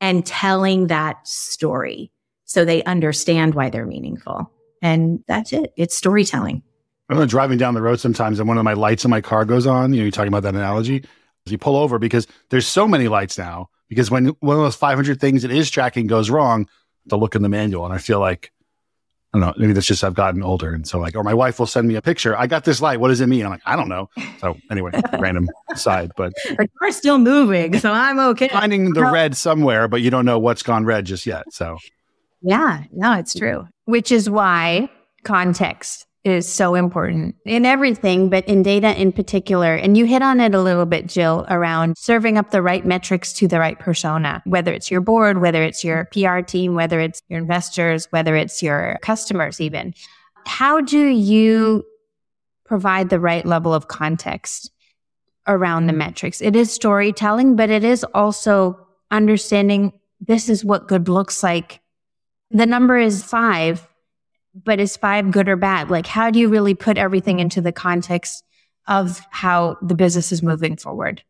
and 0.00 0.24
telling 0.24 0.86
that 0.86 1.26
story 1.26 2.12
so 2.44 2.64
they 2.64 2.82
understand 2.84 3.54
why 3.54 3.70
they're 3.70 3.86
meaningful. 3.86 4.50
And 4.82 5.24
that's 5.26 5.52
it. 5.52 5.72
It's 5.76 5.96
storytelling. 5.96 6.62
I'm 7.08 7.26
driving 7.26 7.58
down 7.58 7.74
the 7.74 7.82
road 7.82 8.00
sometimes 8.00 8.38
and 8.38 8.48
one 8.48 8.58
of 8.58 8.64
my 8.64 8.72
lights 8.72 9.04
in 9.04 9.10
my 9.10 9.20
car 9.20 9.44
goes 9.44 9.66
on. 9.66 9.92
You 9.92 10.00
know, 10.00 10.04
you're 10.04 10.12
talking 10.12 10.28
about 10.28 10.42
that 10.42 10.54
analogy. 10.54 11.04
You 11.46 11.58
pull 11.58 11.76
over 11.76 11.98
because 11.98 12.26
there's 12.50 12.66
so 12.66 12.88
many 12.88 13.08
lights 13.08 13.38
now. 13.38 13.68
Because 13.88 14.10
when 14.10 14.28
one 14.40 14.56
of 14.56 14.62
those 14.62 14.74
500 14.74 15.20
things 15.20 15.44
it 15.44 15.52
is 15.52 15.70
tracking 15.70 16.08
goes 16.08 16.28
wrong, 16.28 16.68
to 17.08 17.16
look 17.16 17.34
in 17.34 17.42
the 17.42 17.48
manual. 17.48 17.84
And 17.84 17.94
I 17.94 17.98
feel 17.98 18.20
like 18.20 18.52
I 19.36 19.38
don't 19.38 19.48
know. 19.48 19.54
Maybe 19.58 19.74
that's 19.74 19.86
just 19.86 20.02
I've 20.02 20.14
gotten 20.14 20.42
older, 20.42 20.72
and 20.72 20.88
so 20.88 20.98
like, 20.98 21.14
or 21.14 21.22
my 21.22 21.34
wife 21.34 21.58
will 21.58 21.66
send 21.66 21.86
me 21.86 21.96
a 21.96 22.00
picture. 22.00 22.34
I 22.34 22.46
got 22.46 22.64
this 22.64 22.80
light. 22.80 23.00
What 23.00 23.08
does 23.08 23.20
it 23.20 23.26
mean? 23.26 23.44
I'm 23.44 23.50
like, 23.50 23.60
I 23.66 23.76
don't 23.76 23.90
know. 23.90 24.08
So 24.38 24.56
anyway, 24.70 24.92
random 25.18 25.50
side, 25.74 26.12
but 26.16 26.32
the 26.48 26.66
car's 26.78 26.96
still 26.96 27.18
moving, 27.18 27.78
so 27.78 27.92
I'm 27.92 28.18
okay. 28.18 28.48
Finding 28.48 28.94
the 28.94 29.02
red 29.02 29.36
somewhere, 29.36 29.88
but 29.88 30.00
you 30.00 30.10
don't 30.10 30.24
know 30.24 30.38
what's 30.38 30.62
gone 30.62 30.86
red 30.86 31.04
just 31.04 31.26
yet. 31.26 31.44
So 31.52 31.76
yeah, 32.40 32.84
no, 32.92 33.12
it's 33.12 33.34
true. 33.34 33.68
Which 33.84 34.10
is 34.10 34.30
why 34.30 34.88
context 35.22 36.05
is 36.26 36.52
so 36.52 36.74
important 36.74 37.36
in 37.44 37.64
everything, 37.64 38.28
but 38.28 38.44
in 38.48 38.60
data 38.62 39.00
in 39.00 39.12
particular. 39.12 39.76
And 39.76 39.96
you 39.96 40.06
hit 40.06 40.22
on 40.22 40.40
it 40.40 40.54
a 40.54 40.60
little 40.60 40.84
bit, 40.84 41.06
Jill, 41.06 41.46
around 41.48 41.96
serving 41.96 42.36
up 42.36 42.50
the 42.50 42.62
right 42.62 42.84
metrics 42.84 43.32
to 43.34 43.46
the 43.46 43.60
right 43.60 43.78
persona, 43.78 44.42
whether 44.44 44.72
it's 44.72 44.90
your 44.90 45.00
board, 45.00 45.40
whether 45.40 45.62
it's 45.62 45.84
your 45.84 46.06
PR 46.06 46.40
team, 46.40 46.74
whether 46.74 46.98
it's 46.98 47.22
your 47.28 47.38
investors, 47.38 48.08
whether 48.10 48.34
it's 48.34 48.60
your 48.60 48.98
customers, 49.02 49.60
even. 49.60 49.94
How 50.46 50.80
do 50.80 50.98
you 50.98 51.84
provide 52.64 53.08
the 53.08 53.20
right 53.20 53.46
level 53.46 53.72
of 53.72 53.86
context 53.86 54.72
around 55.46 55.86
the 55.86 55.92
metrics? 55.92 56.42
It 56.42 56.56
is 56.56 56.72
storytelling, 56.72 57.54
but 57.54 57.70
it 57.70 57.84
is 57.84 58.04
also 58.14 58.84
understanding 59.12 59.92
this 60.20 60.48
is 60.48 60.64
what 60.64 60.88
good 60.88 61.08
looks 61.08 61.44
like. 61.44 61.80
The 62.50 62.66
number 62.66 62.98
is 62.98 63.22
five 63.22 63.86
but 64.64 64.80
is 64.80 64.96
five 64.96 65.30
good 65.30 65.48
or 65.48 65.56
bad? 65.56 65.90
Like, 65.90 66.06
how 66.06 66.30
do 66.30 66.38
you 66.38 66.48
really 66.48 66.74
put 66.74 66.98
everything 66.98 67.40
into 67.40 67.60
the 67.60 67.72
context 67.72 68.44
of 68.88 69.20
how 69.30 69.76
the 69.82 69.94
business 69.94 70.32
is 70.32 70.42
moving 70.42 70.76
forward? 70.76 71.22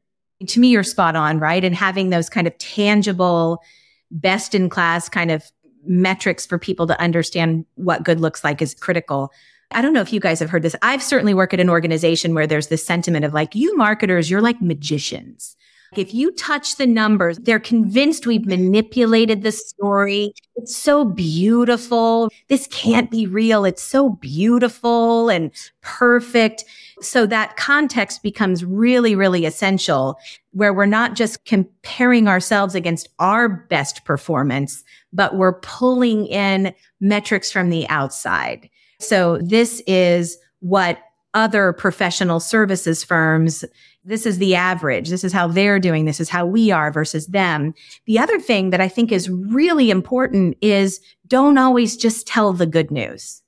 To 0.46 0.60
me, 0.60 0.68
you're 0.68 0.82
spot 0.82 1.16
on, 1.16 1.38
right? 1.38 1.64
And 1.64 1.74
having 1.74 2.10
those 2.10 2.28
kind 2.28 2.46
of 2.46 2.56
tangible, 2.58 3.62
best 4.10 4.54
in 4.54 4.68
class 4.68 5.08
kind 5.08 5.30
of 5.30 5.50
metrics 5.84 6.46
for 6.46 6.58
people 6.58 6.86
to 6.86 7.00
understand 7.00 7.64
what 7.74 8.04
good 8.04 8.20
looks 8.20 8.44
like 8.44 8.60
is 8.60 8.74
critical. 8.74 9.32
I 9.72 9.82
don't 9.82 9.92
know 9.92 10.00
if 10.00 10.12
you 10.12 10.20
guys 10.20 10.38
have 10.40 10.50
heard 10.50 10.62
this. 10.62 10.76
I've 10.82 11.02
certainly 11.02 11.34
worked 11.34 11.54
at 11.54 11.60
an 11.60 11.70
organization 11.70 12.34
where 12.34 12.46
there's 12.46 12.68
this 12.68 12.84
sentiment 12.84 13.24
of 13.24 13.34
like, 13.34 13.54
you 13.54 13.76
marketers, 13.76 14.30
you're 14.30 14.40
like 14.40 14.60
magicians. 14.60 15.56
If 15.94 16.12
you 16.12 16.32
touch 16.32 16.76
the 16.76 16.86
numbers, 16.86 17.38
they're 17.38 17.60
convinced 17.60 18.26
we've 18.26 18.46
manipulated 18.46 19.42
the 19.42 19.52
story. 19.52 20.34
It's 20.56 20.76
so 20.76 21.04
beautiful. 21.04 22.30
This 22.48 22.66
can't 22.70 23.10
be 23.10 23.26
real. 23.26 23.64
It's 23.64 23.82
so 23.82 24.10
beautiful 24.10 25.28
and 25.28 25.50
perfect. 25.82 26.64
So 27.00 27.26
that 27.26 27.56
context 27.56 28.22
becomes 28.22 28.64
really, 28.64 29.14
really 29.14 29.44
essential 29.44 30.18
where 30.52 30.72
we're 30.72 30.86
not 30.86 31.14
just 31.14 31.44
comparing 31.44 32.28
ourselves 32.28 32.74
against 32.74 33.08
our 33.18 33.48
best 33.48 34.04
performance, 34.04 34.82
but 35.12 35.36
we're 35.36 35.60
pulling 35.60 36.26
in 36.26 36.74
metrics 37.00 37.52
from 37.52 37.68
the 37.68 37.88
outside. 37.88 38.68
So 38.98 39.38
this 39.38 39.82
is 39.86 40.38
what 40.60 40.98
other 41.34 41.74
professional 41.74 42.40
services 42.40 43.04
firms 43.04 43.62
this 44.06 44.24
is 44.24 44.38
the 44.38 44.54
average. 44.54 45.08
This 45.08 45.24
is 45.24 45.32
how 45.32 45.48
they're 45.48 45.80
doing. 45.80 46.04
This 46.04 46.20
is 46.20 46.28
how 46.28 46.46
we 46.46 46.70
are 46.70 46.92
versus 46.92 47.26
them. 47.26 47.74
The 48.06 48.20
other 48.20 48.38
thing 48.38 48.70
that 48.70 48.80
I 48.80 48.88
think 48.88 49.10
is 49.10 49.28
really 49.28 49.90
important 49.90 50.56
is 50.60 51.00
don't 51.26 51.58
always 51.58 51.96
just 51.96 52.26
tell 52.26 52.52
the 52.52 52.66
good 52.66 52.92
news. 52.92 53.42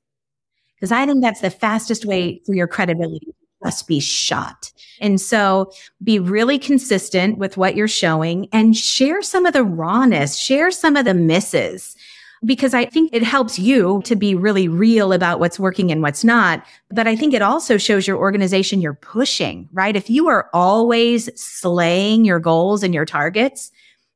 Because 0.74 0.90
I 0.90 1.06
think 1.06 1.22
that's 1.22 1.40
the 1.40 1.50
fastest 1.50 2.04
way 2.04 2.40
for 2.44 2.54
your 2.54 2.66
credibility 2.66 3.26
to 3.26 3.32
just 3.64 3.86
be 3.86 4.00
shot. 4.00 4.72
And 5.00 5.20
so 5.20 5.70
be 6.02 6.18
really 6.18 6.58
consistent 6.58 7.38
with 7.38 7.56
what 7.56 7.76
you're 7.76 7.88
showing 7.88 8.48
and 8.52 8.76
share 8.76 9.22
some 9.22 9.46
of 9.46 9.52
the 9.52 9.64
rawness, 9.64 10.36
share 10.36 10.72
some 10.72 10.96
of 10.96 11.04
the 11.04 11.14
misses 11.14 11.96
because 12.44 12.74
I 12.74 12.84
think 12.86 13.10
it 13.12 13.22
helps 13.22 13.58
you 13.58 14.02
to 14.04 14.14
be 14.14 14.34
really 14.34 14.68
real 14.68 15.12
about 15.12 15.40
what's 15.40 15.58
working 15.58 15.90
and 15.90 16.02
what's 16.02 16.24
not. 16.24 16.64
But 16.90 17.06
I 17.06 17.16
think 17.16 17.34
it 17.34 17.42
also 17.42 17.76
shows 17.76 18.06
your 18.06 18.16
organization 18.16 18.80
you're 18.80 18.94
pushing, 18.94 19.68
right? 19.72 19.96
If 19.96 20.08
you 20.08 20.28
are 20.28 20.48
always 20.52 21.28
slaying 21.40 22.24
your 22.24 22.38
goals 22.38 22.82
and 22.82 22.94
your 22.94 23.04
targets, 23.04 23.70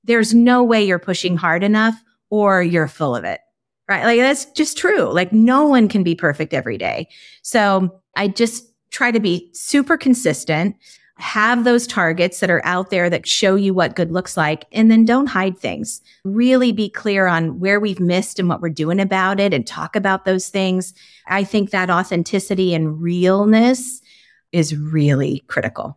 there's 0.05 0.35
no 0.35 0.63
way 0.63 0.85
you're 0.85 0.99
pushing 0.99 1.37
hard 1.37 1.63
enough 1.63 1.95
or 2.31 2.63
you're 2.63 2.89
full 2.89 3.15
of 3.15 3.25
it, 3.25 3.41
right? 3.89 4.05
Like 4.05 4.21
that's 4.21 4.47
just 4.47 4.77
true. 4.77 5.13
Like 5.13 5.33
no 5.33 5.67
one 5.67 5.89
can 5.89 6.03
be 6.03 6.15
perfect 6.15 6.55
every 6.55 6.79
day. 6.79 7.09
So 7.43 8.01
I 8.17 8.29
just 8.29 8.65
try 8.91 9.11
to 9.11 9.21
be 9.21 9.51
super 9.53 9.97
consistent 9.97 10.77
have 11.23 11.63
those 11.63 11.87
targets 11.87 12.41
that 12.41 12.51
are 12.51 12.61
out 12.65 12.91
there 12.91 13.09
that 13.09 13.29
show 13.29 13.55
you 13.55 13.73
what 13.73 13.95
good 13.95 14.11
looks 14.11 14.37
like 14.37 14.65
and 14.73 14.91
then 14.91 15.05
don't 15.05 15.29
hide 15.29 15.57
things. 15.57 16.03
Really 16.25 16.73
be 16.73 16.91
clear 16.91 17.29
on 17.29 17.61
where 17.61 17.79
we've 17.79 18.01
missed 18.01 18.41
and 18.41 18.49
what 18.49 18.61
we're 18.61 18.69
doing 18.71 18.99
about 18.99 19.39
it 19.39 19.55
and 19.55 19.65
talk 19.65 19.95
about 19.95 20.25
those 20.25 20.49
things. 20.49 20.93
I 21.29 21.45
think 21.45 21.71
that 21.71 21.91
authenticity 21.91 22.75
and 22.75 23.01
realness 23.01 24.03
is 24.51 24.77
really 24.77 25.45
critical. 25.47 25.97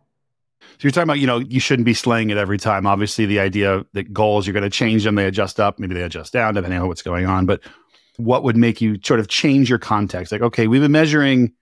So 0.60 0.68
you're 0.82 0.92
talking 0.92 1.08
about, 1.08 1.18
you 1.18 1.26
know, 1.26 1.38
you 1.38 1.58
shouldn't 1.58 1.86
be 1.86 1.94
slaying 1.94 2.30
it 2.30 2.36
every 2.36 2.58
time. 2.58 2.86
Obviously, 2.86 3.26
the 3.26 3.40
idea 3.40 3.84
that 3.94 4.12
goals, 4.12 4.46
you're 4.46 4.54
going 4.54 4.62
to 4.62 4.70
change 4.70 5.02
them, 5.02 5.16
they 5.16 5.26
adjust 5.26 5.58
up, 5.58 5.80
maybe 5.80 5.94
they 5.94 6.02
adjust 6.02 6.32
down, 6.32 6.54
depending 6.54 6.80
on 6.80 6.86
what's 6.86 7.02
going 7.02 7.26
on. 7.26 7.46
But 7.46 7.62
what 8.16 8.44
would 8.44 8.56
make 8.56 8.80
you 8.80 8.98
sort 9.02 9.18
of 9.18 9.26
change 9.26 9.68
your 9.68 9.78
context? 9.80 10.30
Like, 10.30 10.42
okay, 10.42 10.68
we've 10.68 10.82
been 10.82 10.92
measuring 10.92 11.52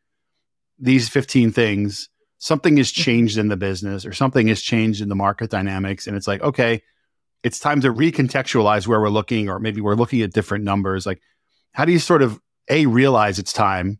these 0.78 1.08
15 1.08 1.50
things 1.52 2.10
something 2.44 2.76
has 2.76 2.92
mm-hmm. 2.92 3.02
changed 3.02 3.38
in 3.38 3.48
the 3.48 3.56
business 3.56 4.04
or 4.04 4.12
something 4.12 4.48
has 4.48 4.60
changed 4.60 5.00
in 5.00 5.08
the 5.08 5.14
market 5.14 5.48
dynamics. 5.48 6.06
And 6.06 6.14
it's 6.14 6.28
like, 6.28 6.42
okay, 6.42 6.82
it's 7.42 7.58
time 7.58 7.80
to 7.80 7.90
recontextualize 7.90 8.86
where 8.86 9.00
we're 9.00 9.08
looking, 9.08 9.48
or 9.48 9.58
maybe 9.58 9.80
we're 9.80 9.94
looking 9.94 10.20
at 10.20 10.34
different 10.34 10.62
numbers. 10.62 11.06
Like, 11.06 11.22
how 11.72 11.86
do 11.86 11.92
you 11.92 11.98
sort 11.98 12.20
of 12.20 12.38
A, 12.68 12.84
realize 12.84 13.38
it's 13.38 13.54
time 13.54 13.98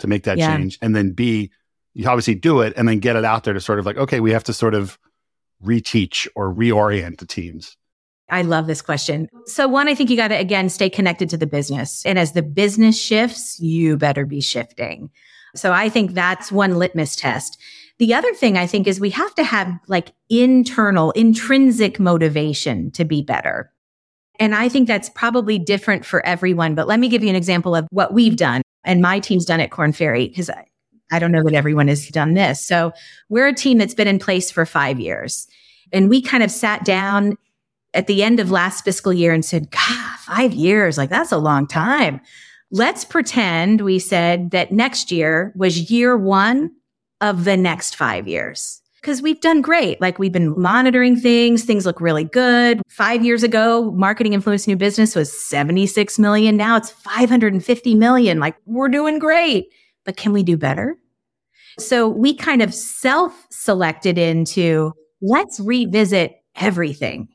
to 0.00 0.08
make 0.08 0.24
that 0.24 0.38
yeah. 0.38 0.56
change? 0.56 0.80
And 0.82 0.96
then 0.96 1.12
B, 1.12 1.52
you 1.94 2.08
obviously 2.08 2.34
do 2.34 2.62
it 2.62 2.72
and 2.76 2.88
then 2.88 2.98
get 2.98 3.14
it 3.14 3.24
out 3.24 3.44
there 3.44 3.54
to 3.54 3.60
sort 3.60 3.78
of 3.78 3.86
like, 3.86 3.96
okay, 3.96 4.18
we 4.18 4.32
have 4.32 4.44
to 4.44 4.52
sort 4.52 4.74
of 4.74 4.98
reteach 5.64 6.26
or 6.34 6.52
reorient 6.52 7.18
the 7.18 7.26
teams. 7.26 7.76
I 8.28 8.42
love 8.42 8.66
this 8.66 8.82
question. 8.82 9.28
So, 9.46 9.68
one, 9.68 9.86
I 9.86 9.94
think 9.94 10.10
you 10.10 10.16
got 10.16 10.28
to, 10.28 10.36
again, 10.36 10.68
stay 10.68 10.90
connected 10.90 11.30
to 11.30 11.36
the 11.36 11.46
business. 11.46 12.04
And 12.04 12.18
as 12.18 12.32
the 12.32 12.42
business 12.42 13.00
shifts, 13.00 13.60
you 13.60 13.96
better 13.96 14.26
be 14.26 14.40
shifting. 14.40 15.10
So, 15.54 15.72
I 15.72 15.88
think 15.88 16.12
that's 16.12 16.52
one 16.52 16.78
litmus 16.78 17.16
test. 17.16 17.58
The 17.98 18.14
other 18.14 18.32
thing 18.34 18.56
I 18.56 18.66
think 18.66 18.86
is 18.86 19.00
we 19.00 19.10
have 19.10 19.34
to 19.34 19.44
have 19.44 19.72
like 19.88 20.12
internal, 20.30 21.10
intrinsic 21.12 21.98
motivation 21.98 22.90
to 22.92 23.04
be 23.04 23.22
better. 23.22 23.72
And 24.38 24.54
I 24.54 24.68
think 24.68 24.86
that's 24.86 25.10
probably 25.10 25.58
different 25.58 26.06
for 26.06 26.24
everyone. 26.24 26.76
But 26.76 26.86
let 26.86 27.00
me 27.00 27.08
give 27.08 27.24
you 27.24 27.28
an 27.28 27.36
example 27.36 27.74
of 27.74 27.88
what 27.90 28.14
we've 28.14 28.36
done 28.36 28.62
and 28.84 29.02
my 29.02 29.18
team's 29.18 29.44
done 29.44 29.60
at 29.60 29.70
Korn 29.70 29.92
Ferry 29.92 30.28
because 30.28 30.48
I, 30.48 30.66
I 31.10 31.18
don't 31.18 31.32
know 31.32 31.42
that 31.42 31.54
everyone 31.54 31.88
has 31.88 32.06
done 32.08 32.34
this. 32.34 32.64
So 32.64 32.92
we're 33.28 33.48
a 33.48 33.54
team 33.54 33.78
that's 33.78 33.94
been 33.94 34.08
in 34.08 34.18
place 34.20 34.50
for 34.50 34.64
five 34.64 35.00
years. 35.00 35.48
And 35.92 36.08
we 36.08 36.22
kind 36.22 36.42
of 36.42 36.50
sat 36.50 36.84
down 36.84 37.36
at 37.94 38.06
the 38.06 38.22
end 38.22 38.38
of 38.38 38.50
last 38.50 38.84
fiscal 38.84 39.12
year 39.12 39.32
and 39.32 39.44
said, 39.44 39.70
God, 39.70 40.18
five 40.20 40.52
years, 40.52 40.98
like 40.98 41.10
that's 41.10 41.32
a 41.32 41.38
long 41.38 41.66
time. 41.66 42.20
Let's 42.70 43.04
pretend 43.04 43.80
we 43.80 43.98
said 43.98 44.50
that 44.50 44.72
next 44.72 45.10
year 45.10 45.52
was 45.56 45.90
year 45.90 46.18
one 46.18 46.70
of 47.20 47.44
the 47.44 47.56
next 47.56 47.96
five 47.96 48.28
years. 48.28 48.82
Because 49.00 49.22
we've 49.22 49.40
done 49.40 49.62
great. 49.62 50.00
Like 50.00 50.18
we've 50.18 50.32
been 50.32 50.60
monitoring 50.60 51.16
things. 51.16 51.64
Things 51.64 51.86
look 51.86 52.00
really 52.00 52.24
good. 52.24 52.82
Five 52.88 53.24
years 53.24 53.42
ago, 53.42 53.92
marketing 53.92 54.34
influence 54.34 54.66
new 54.66 54.76
business 54.76 55.14
was 55.14 55.32
76 55.32 56.18
million. 56.18 56.56
Now 56.56 56.76
it's 56.76 56.90
550 56.90 57.94
million. 57.94 58.38
Like 58.38 58.56
we're 58.66 58.88
doing 58.88 59.18
great, 59.18 59.72
but 60.04 60.16
can 60.16 60.32
we 60.32 60.42
do 60.42 60.56
better? 60.56 60.96
So 61.78 62.08
we 62.08 62.34
kind 62.34 62.60
of 62.60 62.74
self 62.74 63.46
selected 63.50 64.18
into 64.18 64.92
let's 65.22 65.60
revisit 65.60 66.34
everything 66.56 67.28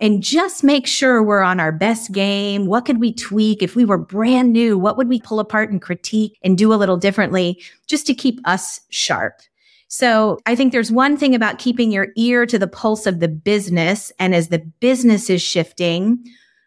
and 0.00 0.22
just 0.22 0.64
make 0.64 0.86
sure 0.86 1.22
we're 1.22 1.42
on 1.42 1.60
our 1.60 1.72
best 1.72 2.12
game. 2.12 2.66
What 2.66 2.84
could 2.84 3.00
we 3.00 3.12
tweak? 3.12 3.62
If 3.62 3.76
we 3.76 3.84
were 3.84 3.98
brand 3.98 4.52
new, 4.52 4.78
what 4.78 4.96
would 4.96 5.08
we 5.08 5.20
pull 5.20 5.40
apart 5.40 5.70
and 5.70 5.82
critique 5.82 6.38
and 6.42 6.56
do 6.56 6.72
a 6.72 6.76
little 6.76 6.96
differently 6.96 7.62
just 7.86 8.06
to 8.06 8.14
keep 8.14 8.40
us 8.44 8.80
sharp? 8.90 9.40
So 9.88 10.38
I 10.46 10.54
think 10.54 10.72
there's 10.72 10.92
one 10.92 11.16
thing 11.16 11.34
about 11.34 11.58
keeping 11.58 11.90
your 11.90 12.08
ear 12.16 12.44
to 12.46 12.58
the 12.58 12.68
pulse 12.68 13.06
of 13.06 13.20
the 13.20 13.28
business. 13.28 14.12
And 14.18 14.34
as 14.34 14.48
the 14.48 14.58
business 14.58 15.30
is 15.30 15.40
shifting, 15.40 16.22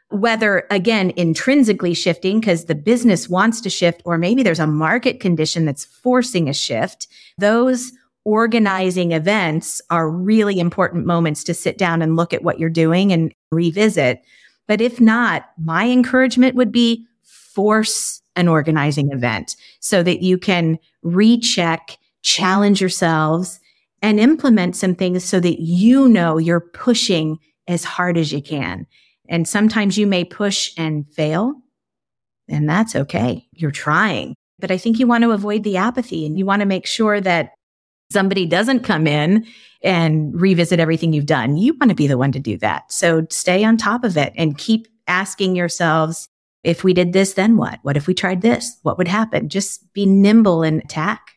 whether 0.09 0.67
again 0.71 1.13
intrinsically 1.15 1.93
shifting 1.93 2.39
because 2.39 2.65
the 2.65 2.75
business 2.75 3.29
wants 3.29 3.61
to 3.61 3.69
shift, 3.69 4.01
or 4.05 4.17
maybe 4.17 4.43
there's 4.43 4.59
a 4.59 4.67
market 4.67 5.19
condition 5.19 5.65
that's 5.65 5.85
forcing 5.85 6.49
a 6.49 6.53
shift, 6.53 7.07
those 7.37 7.93
organizing 8.25 9.11
events 9.11 9.81
are 9.89 10.09
really 10.09 10.59
important 10.59 11.05
moments 11.05 11.43
to 11.45 11.53
sit 11.53 11.77
down 11.77 12.01
and 12.01 12.15
look 12.15 12.33
at 12.33 12.43
what 12.43 12.59
you're 12.59 12.69
doing 12.69 13.11
and 13.11 13.33
revisit. 13.51 14.21
But 14.67 14.81
if 14.81 15.01
not, 15.01 15.49
my 15.57 15.89
encouragement 15.89 16.55
would 16.55 16.71
be 16.71 17.05
force 17.23 18.21
an 18.35 18.47
organizing 18.47 19.11
event 19.11 19.55
so 19.79 20.03
that 20.03 20.21
you 20.21 20.37
can 20.37 20.79
recheck, 21.03 21.97
challenge 22.21 22.79
yourselves 22.79 23.59
and 24.01 24.19
implement 24.19 24.75
some 24.75 24.95
things 24.95 25.23
so 25.23 25.39
that 25.39 25.61
you 25.61 26.07
know 26.07 26.37
you're 26.37 26.59
pushing 26.59 27.39
as 27.67 27.83
hard 27.83 28.17
as 28.17 28.31
you 28.31 28.41
can. 28.41 28.87
And 29.27 29.47
sometimes 29.47 29.97
you 29.97 30.07
may 30.07 30.25
push 30.25 30.71
and 30.77 31.07
fail, 31.13 31.53
and 32.49 32.69
that's 32.69 32.95
okay. 32.95 33.47
You're 33.53 33.71
trying. 33.71 34.35
But 34.59 34.71
I 34.71 34.77
think 34.77 34.99
you 34.99 35.07
want 35.07 35.23
to 35.23 35.31
avoid 35.31 35.63
the 35.63 35.77
apathy 35.77 36.25
and 36.25 36.37
you 36.37 36.45
want 36.45 36.59
to 36.61 36.65
make 36.65 36.85
sure 36.85 37.21
that 37.21 37.53
somebody 38.11 38.45
doesn't 38.45 38.81
come 38.81 39.07
in 39.07 39.45
and 39.83 40.39
revisit 40.39 40.79
everything 40.79 41.13
you've 41.13 41.25
done. 41.25 41.57
You 41.57 41.73
want 41.79 41.89
to 41.89 41.95
be 41.95 42.07
the 42.07 42.17
one 42.17 42.31
to 42.33 42.39
do 42.39 42.57
that. 42.57 42.91
So 42.91 43.25
stay 43.29 43.63
on 43.63 43.77
top 43.77 44.03
of 44.03 44.17
it 44.17 44.33
and 44.35 44.57
keep 44.57 44.87
asking 45.07 45.55
yourselves, 45.55 46.29
if 46.63 46.83
we 46.83 46.93
did 46.93 47.13
this, 47.13 47.33
then 47.33 47.57
what? 47.57 47.79
What 47.81 47.97
if 47.97 48.05
we 48.05 48.13
tried 48.13 48.41
this? 48.41 48.77
What 48.83 48.97
would 48.97 49.07
happen? 49.07 49.49
Just 49.49 49.91
be 49.93 50.05
nimble 50.05 50.61
and 50.61 50.83
attack. 50.83 51.31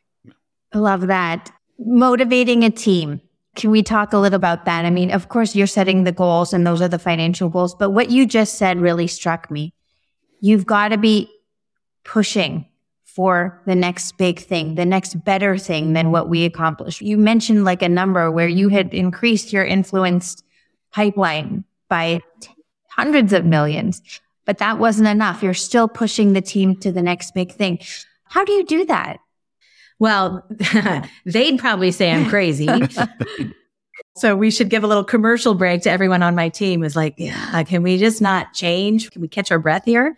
I 0.73 0.79
love 0.79 1.07
that. 1.07 1.51
Motivating 1.79 2.63
a 2.63 2.71
team. 2.71 3.21
Can 3.57 3.71
we 3.71 3.83
talk 3.83 4.13
a 4.13 4.19
little 4.19 4.37
about 4.37 4.65
that? 4.67 4.85
I 4.85 4.91
mean, 4.91 5.11
of 5.11 5.29
course, 5.29 5.55
you're 5.55 5.67
setting 5.67 6.05
the 6.05 6.13
goals 6.13 6.53
and 6.53 6.67
those 6.67 6.83
are 6.83 6.89
the 6.89 6.99
financial 6.99 7.49
goals, 7.49 7.75
but 7.75 7.91
what 7.91 8.11
you 8.11 8.27
just 8.27 8.57
said 8.57 8.81
really 8.81 9.07
struck 9.07 9.51
me. 9.51 9.73
You've 10.41 10.67
got 10.67 10.89
to 10.89 10.99
be 10.99 11.31
pushing 12.05 12.67
for 13.15 13.63
the 13.65 13.77
next 13.77 14.17
big 14.17 14.41
thing, 14.41 14.75
the 14.75 14.85
next 14.85 15.25
better 15.25 15.57
thing 15.57 15.93
than 15.93 16.11
what 16.11 16.29
we 16.29 16.45
accomplished. 16.45 17.01
You 17.01 17.17
mentioned 17.17 17.65
like 17.65 17.81
a 17.81 17.89
number 17.89 18.29
where 18.29 18.49
you 18.49 18.69
had 18.69 18.93
increased 18.93 19.53
your 19.53 19.65
influence 19.65 20.43
pipeline 20.91 21.65
by 21.89 22.21
hundreds 22.91 23.33
of 23.33 23.45
millions, 23.45 24.03
but 24.45 24.59
that 24.59 24.81
wasn't 24.81 25.07
enough. 25.07 25.45
You're 25.45 25.55
still 25.55 25.87
pushing 25.87 26.33
the 26.33 26.41
team 26.41 26.75
to 26.81 26.91
the 26.91 27.03
next 27.03 27.35
big 27.35 27.53
thing. 27.53 27.79
How 28.25 28.45
do 28.45 28.53
you 28.53 28.65
do 28.65 28.85
that? 28.87 29.19
Well, 30.01 30.45
they'd 31.25 31.59
probably 31.61 31.93
say 31.93 32.11
I'm 32.11 32.29
crazy. 32.29 32.69
so 34.17 34.35
we 34.35 34.51
should 34.51 34.71
give 34.71 34.83
a 34.83 34.89
little 34.89 35.05
commercial 35.05 35.55
break 35.55 35.83
to 35.83 35.91
everyone 35.91 36.25
on 36.25 36.35
my 36.35 36.49
team 36.49 36.83
is 36.83 36.97
like, 36.97 37.15
yeah, 37.17 37.63
can 37.63 37.85
we 37.85 37.97
just 37.97 38.21
not 38.21 38.55
change? 38.55 39.13
Can 39.13 39.23
we 39.23 39.29
catch 39.29 39.53
our 39.53 39.61
breath 39.61 39.85
here? 39.85 40.17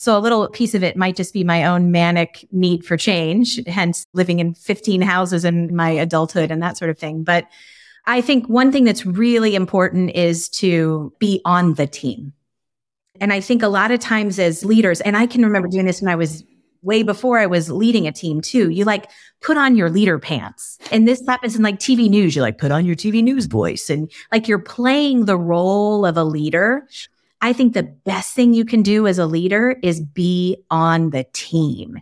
So 0.00 0.16
a 0.16 0.18
little 0.18 0.48
piece 0.48 0.74
of 0.74 0.82
it 0.82 0.96
might 0.96 1.14
just 1.14 1.34
be 1.34 1.44
my 1.44 1.62
own 1.62 1.92
manic 1.92 2.48
need 2.50 2.86
for 2.86 2.96
change, 2.96 3.60
hence 3.66 4.06
living 4.14 4.38
in 4.38 4.54
15 4.54 5.02
houses 5.02 5.44
in 5.44 5.76
my 5.76 5.90
adulthood 5.90 6.50
and 6.50 6.62
that 6.62 6.78
sort 6.78 6.90
of 6.90 6.98
thing. 6.98 7.22
But 7.22 7.46
I 8.06 8.22
think 8.22 8.48
one 8.48 8.72
thing 8.72 8.84
that's 8.84 9.04
really 9.04 9.54
important 9.54 10.12
is 10.16 10.48
to 10.60 11.12
be 11.18 11.42
on 11.44 11.74
the 11.74 11.86
team. 11.86 12.32
And 13.20 13.30
I 13.30 13.40
think 13.40 13.62
a 13.62 13.68
lot 13.68 13.90
of 13.90 14.00
times 14.00 14.38
as 14.38 14.64
leaders, 14.64 15.02
and 15.02 15.18
I 15.18 15.26
can 15.26 15.44
remember 15.44 15.68
doing 15.68 15.84
this 15.84 16.00
when 16.00 16.10
I 16.10 16.16
was 16.16 16.44
way 16.80 17.02
before 17.02 17.38
I 17.38 17.44
was 17.44 17.70
leading 17.70 18.06
a 18.06 18.12
team 18.12 18.40
too. 18.40 18.70
You 18.70 18.86
like 18.86 19.10
put 19.42 19.58
on 19.58 19.76
your 19.76 19.90
leader 19.90 20.18
pants. 20.18 20.78
And 20.90 21.06
this 21.06 21.22
happens 21.28 21.56
in 21.56 21.62
like 21.62 21.78
TV 21.78 22.08
news. 22.08 22.34
You 22.34 22.40
like 22.40 22.56
put 22.56 22.72
on 22.72 22.86
your 22.86 22.96
TV 22.96 23.22
news 23.22 23.44
voice 23.44 23.90
and 23.90 24.10
like 24.32 24.48
you're 24.48 24.60
playing 24.60 25.26
the 25.26 25.36
role 25.36 26.06
of 26.06 26.16
a 26.16 26.24
leader 26.24 26.88
I 27.42 27.52
think 27.52 27.72
the 27.72 27.82
best 27.82 28.34
thing 28.34 28.54
you 28.54 28.64
can 28.64 28.82
do 28.82 29.06
as 29.06 29.18
a 29.18 29.26
leader 29.26 29.76
is 29.82 30.00
be 30.00 30.62
on 30.70 31.10
the 31.10 31.24
team 31.32 31.98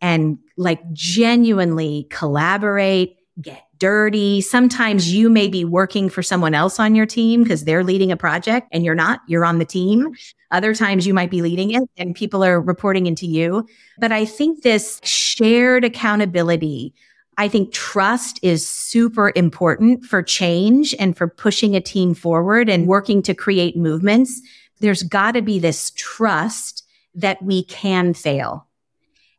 and 0.00 0.38
like 0.56 0.80
genuinely 0.92 2.06
collaborate, 2.10 3.16
get 3.40 3.64
dirty. 3.78 4.40
Sometimes 4.40 5.12
you 5.12 5.28
may 5.28 5.48
be 5.48 5.64
working 5.64 6.08
for 6.08 6.22
someone 6.22 6.54
else 6.54 6.78
on 6.78 6.94
your 6.94 7.06
team 7.06 7.42
because 7.42 7.64
they're 7.64 7.84
leading 7.84 8.12
a 8.12 8.16
project 8.16 8.68
and 8.72 8.84
you're 8.84 8.94
not, 8.94 9.20
you're 9.26 9.44
on 9.44 9.58
the 9.58 9.64
team. 9.64 10.14
Other 10.50 10.74
times 10.74 11.06
you 11.06 11.12
might 11.12 11.30
be 11.30 11.42
leading 11.42 11.72
it 11.72 11.82
and 11.96 12.14
people 12.14 12.44
are 12.44 12.60
reporting 12.60 13.06
into 13.06 13.26
you. 13.26 13.66
But 13.98 14.12
I 14.12 14.24
think 14.24 14.62
this 14.62 15.00
shared 15.02 15.84
accountability, 15.84 16.94
I 17.38 17.48
think 17.48 17.72
trust 17.72 18.38
is 18.42 18.68
super 18.68 19.32
important 19.34 20.04
for 20.04 20.22
change 20.22 20.94
and 20.98 21.16
for 21.16 21.26
pushing 21.26 21.74
a 21.74 21.80
team 21.80 22.14
forward 22.14 22.68
and 22.68 22.86
working 22.86 23.22
to 23.22 23.34
create 23.34 23.76
movements 23.76 24.40
there's 24.82 25.02
got 25.02 25.32
to 25.32 25.42
be 25.42 25.58
this 25.58 25.92
trust 25.96 26.84
that 27.14 27.42
we 27.42 27.64
can 27.64 28.12
fail. 28.12 28.66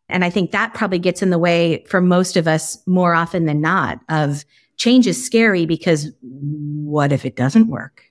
And 0.10 0.25
I 0.25 0.29
think 0.29 0.51
that 0.51 0.73
probably 0.73 0.99
gets 0.99 1.21
in 1.21 1.29
the 1.29 1.39
way 1.39 1.84
for 1.88 2.01
most 2.01 2.36
of 2.36 2.47
us 2.47 2.77
more 2.88 3.13
often 3.13 3.45
than 3.45 3.62
not 3.62 3.99
of 4.10 4.45
change 4.77 5.08
is 5.08 5.23
scary 5.23 5.65
because 5.65 6.12
what 6.21 7.12
if 7.12 7.25
it 7.25 7.36
doesn't 7.36 7.67
work? 7.67 8.03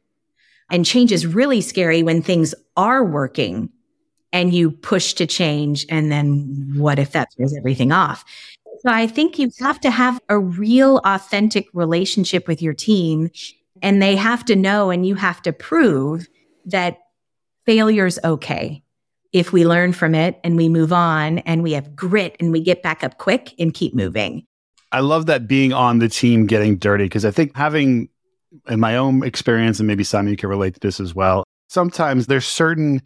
And 0.70 0.86
change 0.86 1.12
is 1.12 1.26
really 1.26 1.60
scary 1.60 2.02
when 2.02 2.22
things 2.22 2.54
are 2.76 3.04
working 3.04 3.68
and 4.32 4.54
you 4.54 4.70
push 4.70 5.12
to 5.14 5.26
change. 5.26 5.84
And 5.90 6.10
then 6.10 6.72
what 6.76 6.98
if 6.98 7.12
that 7.12 7.28
throws 7.36 7.54
everything 7.54 7.92
off? 7.92 8.24
So 8.80 8.90
I 8.90 9.06
think 9.06 9.38
you 9.38 9.50
have 9.60 9.78
to 9.80 9.90
have 9.90 10.20
a 10.28 10.38
real 10.38 11.00
authentic 11.04 11.68
relationship 11.72 12.48
with 12.48 12.62
your 12.62 12.74
team 12.74 13.30
and 13.82 14.00
they 14.00 14.16
have 14.16 14.44
to 14.46 14.56
know 14.56 14.90
and 14.90 15.06
you 15.06 15.14
have 15.14 15.42
to 15.42 15.52
prove 15.52 16.26
that 16.64 16.98
failure's 17.66 18.18
okay 18.24 18.82
if 19.32 19.52
we 19.52 19.66
learn 19.66 19.92
from 19.92 20.14
it 20.14 20.38
and 20.44 20.56
we 20.56 20.68
move 20.68 20.92
on 20.92 21.38
and 21.38 21.62
we 21.62 21.72
have 21.72 21.96
grit 21.96 22.36
and 22.38 22.52
we 22.52 22.60
get 22.60 22.82
back 22.82 23.02
up 23.02 23.18
quick 23.18 23.54
and 23.58 23.72
keep 23.72 23.94
moving. 23.94 24.46
I 24.92 25.00
love 25.00 25.26
that 25.26 25.48
being 25.48 25.72
on 25.72 26.00
the 26.00 26.08
team 26.08 26.46
getting 26.46 26.76
dirty 26.76 27.04
because 27.04 27.24
I 27.24 27.30
think 27.30 27.56
having 27.56 28.10
in 28.68 28.80
my 28.80 28.96
own 28.96 29.24
experience, 29.24 29.80
and 29.80 29.86
maybe 29.86 30.04
Simon, 30.04 30.30
you 30.30 30.36
can 30.36 30.50
relate 30.50 30.74
to 30.74 30.80
this 30.80 31.00
as 31.00 31.14
well. 31.14 31.44
Sometimes 31.68 32.26
there's 32.26 32.46
certain 32.46 33.00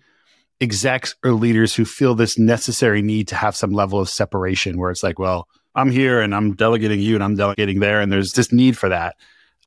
execs 0.61 1.15
or 1.25 1.33
leaders 1.33 1.75
who 1.75 1.85
feel 1.85 2.15
this 2.15 2.39
necessary 2.39 3.03
need 3.03 3.29
to 3.29 3.37
have 3.37 3.55
some 3.55 3.73
level 3.73 4.01
of 4.01 4.09
separation 4.09 4.79
where 4.79 4.91
it's 4.91 5.03
like, 5.03 5.19
well, 5.19 5.47
I'm 5.75 5.91
here 5.91 6.21
and 6.21 6.35
I'm 6.35 6.55
delegating 6.55 7.01
you 7.01 7.15
and 7.15 7.23
I'm 7.23 7.37
delegating 7.37 7.81
there. 7.81 8.01
And 8.01 8.11
there's 8.11 8.33
this 8.33 8.53
need 8.53 8.77
for 8.77 8.89
that. 8.89 9.17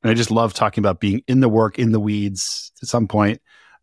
And 0.02 0.10
I 0.10 0.14
just 0.14 0.30
love 0.30 0.52
talking 0.52 0.82
about 0.82 1.00
being 1.00 1.22
in 1.26 1.40
the 1.40 1.48
work, 1.48 1.78
in 1.78 1.92
the 1.92 2.00
weeds 2.00 2.72
at 2.82 2.88
some 2.88 3.06
point. 3.06 3.40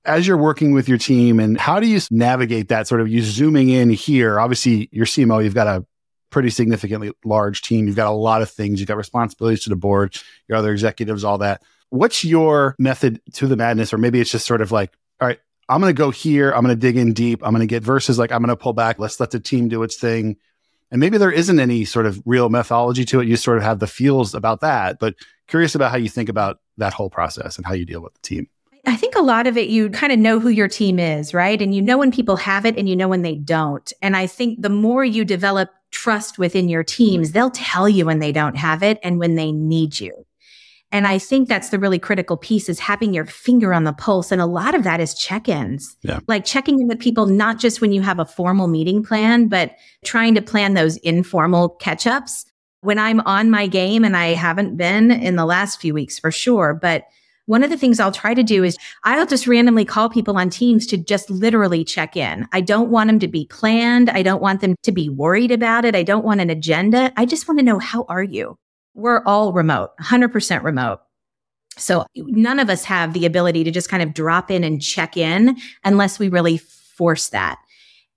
As 0.07 0.25
you're 0.25 0.37
working 0.37 0.71
with 0.71 0.87
your 0.87 0.97
team, 0.97 1.39
and 1.39 1.59
how 1.59 1.79
do 1.79 1.87
you 1.87 1.99
navigate 2.09 2.69
that 2.69 2.87
sort 2.87 3.01
of 3.01 3.09
you 3.09 3.21
zooming 3.21 3.69
in 3.69 3.89
here? 3.89 4.39
Obviously, 4.39 4.89
your 4.91 5.05
CMO, 5.05 5.43
you've 5.43 5.53
got 5.53 5.67
a 5.67 5.85
pretty 6.29 6.49
significantly 6.49 7.11
large 7.25 7.61
team. 7.61 7.87
You've 7.87 7.95
got 7.95 8.07
a 8.07 8.11
lot 8.11 8.41
of 8.41 8.49
things. 8.49 8.79
You've 8.79 8.87
got 8.87 8.97
responsibilities 8.97 9.63
to 9.63 9.69
the 9.69 9.75
board, 9.75 10.17
your 10.47 10.57
other 10.57 10.71
executives, 10.71 11.23
all 11.23 11.37
that. 11.39 11.61
What's 11.89 12.23
your 12.23 12.75
method 12.79 13.21
to 13.33 13.47
the 13.47 13.55
madness? 13.55 13.93
Or 13.93 13.97
maybe 13.97 14.19
it's 14.19 14.31
just 14.31 14.45
sort 14.45 14.61
of 14.61 14.71
like, 14.71 14.93
all 15.21 15.27
right, 15.27 15.39
I'm 15.69 15.81
going 15.81 15.93
to 15.93 15.97
go 15.97 16.11
here. 16.11 16.51
I'm 16.51 16.63
going 16.63 16.75
to 16.75 16.79
dig 16.79 16.97
in 16.97 17.13
deep. 17.13 17.41
I'm 17.43 17.51
going 17.51 17.61
to 17.61 17.67
get 17.67 17.83
verses 17.83 18.17
like 18.17 18.31
I'm 18.31 18.41
going 18.41 18.49
to 18.49 18.61
pull 18.61 18.73
back. 18.73 18.99
Let's 18.99 19.19
let 19.19 19.31
the 19.31 19.39
team 19.39 19.67
do 19.67 19.83
its 19.83 19.97
thing. 19.97 20.37
And 20.89 20.99
maybe 21.01 21.17
there 21.17 21.31
isn't 21.31 21.59
any 21.59 21.83
sort 21.83 22.05
of 22.05 22.21
real 22.25 22.49
methodology 22.49 23.03
to 23.05 23.19
it. 23.19 23.27
You 23.27 23.35
sort 23.35 23.57
of 23.57 23.63
have 23.63 23.79
the 23.79 23.87
feels 23.87 24.33
about 24.33 24.61
that, 24.61 24.99
but 24.99 25.15
curious 25.47 25.75
about 25.75 25.91
how 25.91 25.97
you 25.97 26.07
think 26.07 26.29
about 26.29 26.59
that 26.77 26.93
whole 26.93 27.09
process 27.09 27.57
and 27.57 27.65
how 27.65 27.73
you 27.73 27.85
deal 27.85 28.01
with 28.01 28.13
the 28.13 28.21
team. 28.21 28.47
I 28.87 28.95
think 28.95 29.15
a 29.15 29.21
lot 29.21 29.47
of 29.47 29.57
it, 29.57 29.67
you 29.67 29.89
kind 29.89 30.13
of 30.13 30.17
know 30.17 30.39
who 30.39 30.47
your 30.47 30.69
team 30.69 30.97
is, 30.97 31.33
right? 31.33 31.61
And 31.61 31.75
you 31.75 31.81
know 31.81 31.97
when 31.97 32.11
people 32.11 32.37
have 32.37 32.65
it 32.65 32.77
and 32.77 32.87
you 32.87 32.95
know 32.95 33.09
when 33.09 33.21
they 33.21 33.35
don't. 33.35 33.91
And 34.01 34.15
I 34.15 34.27
think 34.27 34.61
the 34.61 34.69
more 34.69 35.03
you 35.03 35.25
develop 35.25 35.69
trust 35.91 36.39
within 36.39 36.69
your 36.69 36.85
teams, 36.85 37.33
they'll 37.33 37.51
tell 37.51 37.89
you 37.89 38.05
when 38.05 38.19
they 38.19 38.31
don't 38.31 38.55
have 38.55 38.81
it 38.83 38.97
and 39.03 39.19
when 39.19 39.35
they 39.35 39.51
need 39.51 39.99
you. 39.99 40.25
And 40.89 41.05
I 41.05 41.17
think 41.19 41.49
that's 41.49 41.67
the 41.67 41.79
really 41.79 41.99
critical 41.99 42.37
piece 42.37 42.69
is 42.69 42.79
having 42.79 43.13
your 43.13 43.25
finger 43.25 43.73
on 43.73 43.83
the 43.83 43.91
pulse. 43.91 44.31
And 44.31 44.39
a 44.41 44.45
lot 44.45 44.73
of 44.73 44.83
that 44.83 45.01
is 45.01 45.13
check-ins. 45.13 45.97
Yeah. 46.03 46.21
Like 46.29 46.45
checking 46.45 46.79
in 46.79 46.87
with 46.87 46.99
people, 46.99 47.25
not 47.25 47.59
just 47.59 47.81
when 47.81 47.91
you 47.91 48.01
have 48.01 48.19
a 48.19 48.25
formal 48.25 48.67
meeting 48.67 49.03
plan, 49.03 49.49
but 49.49 49.75
trying 50.05 50.33
to 50.35 50.41
plan 50.41 50.75
those 50.75 50.95
informal 50.97 51.69
catch-ups 51.69 52.45
when 52.81 52.99
I'm 52.99 53.19
on 53.21 53.49
my 53.49 53.67
game 53.67 54.05
and 54.05 54.15
I 54.15 54.27
haven't 54.27 54.77
been 54.77 55.11
in 55.11 55.35
the 55.35 55.45
last 55.45 55.81
few 55.81 55.93
weeks 55.93 56.19
for 56.19 56.31
sure. 56.31 56.73
But 56.73 57.03
one 57.47 57.63
of 57.63 57.69
the 57.69 57.77
things 57.77 57.99
I'll 57.99 58.11
try 58.11 58.33
to 58.33 58.43
do 58.43 58.63
is 58.63 58.77
I'll 59.03 59.25
just 59.25 59.47
randomly 59.47 59.83
call 59.83 60.09
people 60.09 60.37
on 60.37 60.49
teams 60.49 60.85
to 60.87 60.97
just 60.97 61.29
literally 61.29 61.83
check 61.83 62.15
in. 62.15 62.47
I 62.53 62.61
don't 62.61 62.91
want 62.91 63.07
them 63.07 63.19
to 63.19 63.27
be 63.27 63.45
planned. 63.47 64.09
I 64.09 64.21
don't 64.21 64.41
want 64.41 64.61
them 64.61 64.75
to 64.83 64.91
be 64.91 65.09
worried 65.09 65.51
about 65.51 65.83
it. 65.83 65.95
I 65.95 66.03
don't 66.03 66.23
want 66.23 66.39
an 66.39 66.49
agenda. 66.49 67.11
I 67.17 67.25
just 67.25 67.47
want 67.47 67.59
to 67.59 67.65
know, 67.65 67.79
how 67.79 68.05
are 68.07 68.23
you? 68.23 68.57
we're 68.97 69.23
all 69.25 69.53
remote, 69.53 69.91
100% 70.01 70.63
remote. 70.63 70.99
So 71.77 72.05
none 72.15 72.59
of 72.59 72.69
us 72.69 72.83
have 72.85 73.13
the 73.13 73.27
ability 73.27 73.63
to 73.63 73.71
just 73.71 73.89
kind 73.89 74.01
of 74.01 74.13
drop 74.13 74.49
in 74.49 74.63
and 74.63 74.81
check 74.81 75.15
in 75.15 75.55
unless 75.85 76.17
we 76.17 76.27
really 76.27 76.57
force 76.57 77.29
that. 77.29 77.59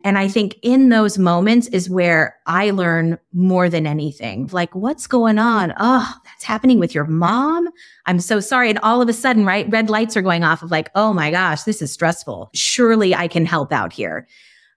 And 0.02 0.16
I 0.16 0.28
think 0.28 0.58
in 0.62 0.88
those 0.88 1.18
moments 1.18 1.66
is 1.68 1.90
where 1.90 2.36
I 2.46 2.70
learn 2.70 3.18
more 3.34 3.68
than 3.68 3.86
anything. 3.86 4.48
Like, 4.50 4.74
what's 4.74 5.06
going 5.06 5.38
on? 5.38 5.74
Oh, 5.78 6.14
that's 6.24 6.44
happening 6.44 6.78
with 6.78 6.94
your 6.94 7.04
mom. 7.04 7.68
I'm 8.06 8.20
so 8.20 8.40
sorry. 8.40 8.70
And 8.70 8.78
all 8.78 9.02
of 9.02 9.08
a 9.10 9.12
sudden, 9.12 9.44
right? 9.44 9.70
Red 9.70 9.90
lights 9.90 10.16
are 10.16 10.22
going 10.22 10.42
off 10.42 10.62
of 10.62 10.70
like, 10.70 10.90
oh 10.94 11.12
my 11.12 11.30
gosh, 11.30 11.64
this 11.64 11.82
is 11.82 11.92
stressful. 11.92 12.50
Surely 12.54 13.14
I 13.14 13.28
can 13.28 13.44
help 13.44 13.72
out 13.72 13.92
here. 13.92 14.26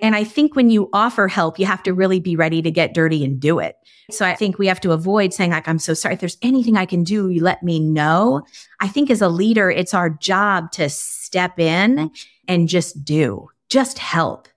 And 0.01 0.15
I 0.15 0.25
think 0.25 0.55
when 0.55 0.69
you 0.69 0.89
offer 0.91 1.29
help, 1.29 1.57
you 1.57 1.65
have 1.65 1.83
to 1.83 1.93
really 1.93 2.19
be 2.19 2.35
ready 2.35 2.61
to 2.61 2.71
get 2.71 2.93
dirty 2.93 3.23
and 3.23 3.39
do 3.39 3.59
it. 3.59 3.77
So 4.11 4.25
I 4.25 4.35
think 4.35 4.59
we 4.59 4.67
have 4.67 4.81
to 4.81 4.91
avoid 4.91 5.33
saying 5.33 5.51
like, 5.51 5.69
I'm 5.69 5.79
so 5.79 5.93
sorry. 5.93 6.15
If 6.15 6.19
there's 6.19 6.37
anything 6.41 6.75
I 6.75 6.85
can 6.85 7.05
do, 7.05 7.29
you 7.29 7.41
let 7.41 7.63
me 7.63 7.79
know. 7.79 8.41
I 8.81 8.89
think 8.89 9.09
as 9.09 9.21
a 9.21 9.29
leader, 9.29 9.71
it's 9.71 9.93
our 9.93 10.09
job 10.09 10.73
to 10.73 10.89
step 10.89 11.57
in 11.57 12.11
and 12.49 12.67
just 12.67 13.05
do, 13.05 13.49
just 13.69 13.97
help. 13.97 14.49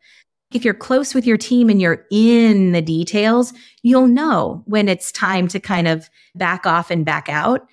If 0.52 0.64
you're 0.64 0.74
close 0.74 1.14
with 1.14 1.26
your 1.26 1.36
team 1.36 1.68
and 1.68 1.80
you're 1.80 2.04
in 2.10 2.72
the 2.72 2.82
details, 2.82 3.52
you'll 3.82 4.06
know 4.06 4.62
when 4.66 4.88
it's 4.88 5.10
time 5.10 5.48
to 5.48 5.60
kind 5.60 5.88
of 5.88 6.08
back 6.34 6.66
off 6.66 6.90
and 6.90 7.04
back 7.04 7.28
out. 7.28 7.66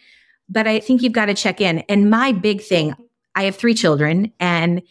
But 0.49 0.67
I 0.67 0.79
think 0.79 1.01
you've 1.01 1.13
got 1.13 1.25
to 1.25 1.33
check 1.33 1.61
in. 1.61 1.79
And 1.89 2.09
my 2.09 2.31
big 2.31 2.61
thing, 2.61 2.95
I 3.35 3.43
have 3.43 3.55
three 3.55 3.73
children 3.73 4.31
and 4.39 4.81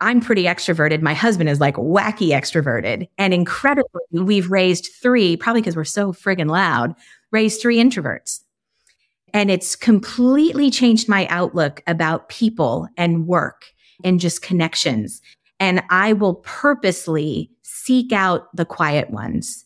I'm 0.00 0.20
pretty 0.20 0.44
extroverted. 0.44 1.00
My 1.00 1.14
husband 1.14 1.48
is 1.48 1.60
like 1.60 1.76
wacky 1.76 2.30
extroverted. 2.30 3.08
And 3.18 3.32
incredibly, 3.32 4.02
we've 4.10 4.50
raised 4.50 4.90
three, 5.00 5.36
probably 5.36 5.62
because 5.62 5.76
we're 5.76 5.84
so 5.84 6.12
friggin' 6.12 6.50
loud, 6.50 6.94
raised 7.30 7.60
three 7.60 7.78
introverts. 7.78 8.40
And 9.32 9.50
it's 9.50 9.76
completely 9.76 10.70
changed 10.70 11.08
my 11.08 11.26
outlook 11.28 11.82
about 11.86 12.28
people 12.28 12.88
and 12.96 13.26
work 13.26 13.66
and 14.04 14.20
just 14.20 14.42
connections. 14.42 15.22
And 15.62 15.80
I 15.90 16.12
will 16.12 16.34
purposely 16.34 17.48
seek 17.62 18.12
out 18.12 18.48
the 18.52 18.64
quiet 18.64 19.10
ones 19.10 19.64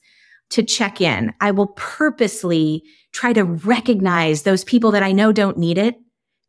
to 0.50 0.62
check 0.62 1.00
in. 1.00 1.32
I 1.40 1.52
will 1.52 1.68
purposely 1.68 2.85
try 3.12 3.32
to 3.32 3.44
recognize 3.44 4.42
those 4.42 4.62
people 4.62 4.90
that 4.90 5.02
I 5.02 5.12
know 5.12 5.32
don't 5.32 5.56
need 5.56 5.78
it 5.78 5.96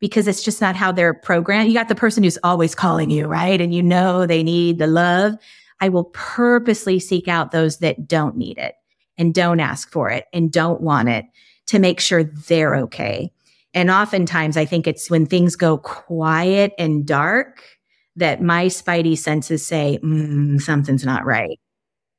because 0.01 0.27
it's 0.27 0.43
just 0.43 0.59
not 0.59 0.75
how 0.75 0.91
they're 0.91 1.13
programmed. 1.13 1.69
You 1.69 1.75
got 1.75 1.87
the 1.87 1.95
person 1.95 2.23
who's 2.23 2.37
always 2.43 2.75
calling 2.75 3.09
you, 3.09 3.25
right? 3.25 3.61
And 3.61 3.73
you 3.73 3.81
know 3.81 4.25
they 4.25 4.43
need 4.43 4.79
the 4.79 4.87
love. 4.87 5.35
I 5.79 5.87
will 5.87 6.11
purposely 6.11 6.99
seek 6.99 7.29
out 7.29 7.51
those 7.51 7.77
that 7.77 8.05
don't 8.05 8.35
need 8.35 8.57
it 8.57 8.75
and 9.17 9.33
don't 9.33 9.61
ask 9.61 9.89
for 9.89 10.09
it 10.09 10.25
and 10.33 10.51
don't 10.51 10.81
want 10.81 11.07
it 11.07 11.23
to 11.67 11.79
make 11.79 12.01
sure 12.01 12.25
they're 12.25 12.75
okay. 12.75 13.31
And 13.73 13.89
oftentimes 13.89 14.57
I 14.57 14.65
think 14.65 14.87
it's 14.87 15.09
when 15.09 15.25
things 15.25 15.55
go 15.55 15.77
quiet 15.77 16.73
and 16.77 17.05
dark 17.05 17.63
that 18.17 18.41
my 18.41 18.65
spidey 18.65 19.17
senses 19.17 19.65
say, 19.65 19.99
mm, 20.03 20.59
something's 20.59 21.05
not 21.05 21.25
right. 21.25 21.59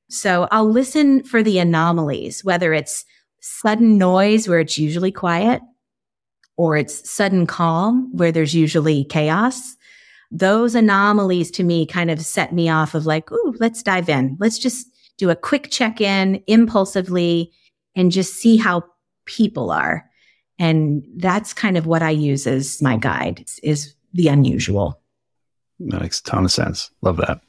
So 0.08 0.48
I'll 0.50 0.70
listen 0.70 1.22
for 1.24 1.42
the 1.42 1.58
anomalies, 1.58 2.42
whether 2.44 2.72
it's 2.72 3.04
sudden 3.40 3.98
noise 3.98 4.48
where 4.48 4.60
it's 4.60 4.78
usually 4.78 5.12
quiet 5.12 5.60
or 6.56 6.76
it's 6.76 7.08
sudden 7.08 7.46
calm 7.46 8.10
where 8.16 8.32
there's 8.32 8.54
usually 8.54 9.04
chaos. 9.04 9.76
Those 10.30 10.74
anomalies 10.74 11.50
to 11.52 11.64
me 11.64 11.86
kind 11.86 12.10
of 12.10 12.20
set 12.20 12.52
me 12.52 12.68
off 12.68 12.94
of 12.94 13.06
like, 13.06 13.30
ooh, 13.30 13.54
let's 13.58 13.82
dive 13.82 14.08
in. 14.08 14.36
Let's 14.40 14.58
just 14.58 14.86
do 15.18 15.30
a 15.30 15.36
quick 15.36 15.68
check 15.70 16.00
in 16.00 16.42
impulsively 16.46 17.52
and 17.94 18.12
just 18.12 18.34
see 18.34 18.56
how 18.56 18.84
people 19.24 19.70
are. 19.70 20.08
And 20.58 21.04
that's 21.16 21.52
kind 21.52 21.76
of 21.76 21.86
what 21.86 22.02
I 22.02 22.10
use 22.10 22.46
as 22.46 22.80
my 22.82 22.96
guide 22.96 23.44
is 23.62 23.94
the 24.12 24.28
unusual. 24.28 24.97
That 25.80 26.00
makes 26.00 26.20
a 26.20 26.24
ton 26.24 26.44
of 26.44 26.52
sense. 26.52 26.90
Love 27.02 27.18
that. 27.18 27.40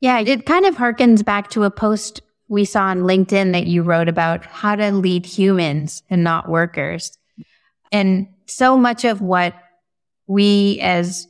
Yeah, 0.00 0.20
it 0.20 0.46
kind 0.46 0.66
of 0.66 0.76
harkens 0.76 1.24
back 1.24 1.50
to 1.50 1.64
a 1.64 1.70
post 1.70 2.20
we 2.48 2.64
saw 2.64 2.84
on 2.84 3.00
LinkedIn 3.00 3.52
that 3.52 3.66
you 3.66 3.82
wrote 3.82 4.08
about 4.08 4.44
how 4.46 4.76
to 4.76 4.92
lead 4.92 5.26
humans 5.26 6.02
and 6.10 6.22
not 6.22 6.48
workers. 6.48 7.16
And 7.90 8.28
so 8.46 8.76
much 8.76 9.04
of 9.04 9.20
what 9.20 9.54
we 10.26 10.78
as 10.80 11.26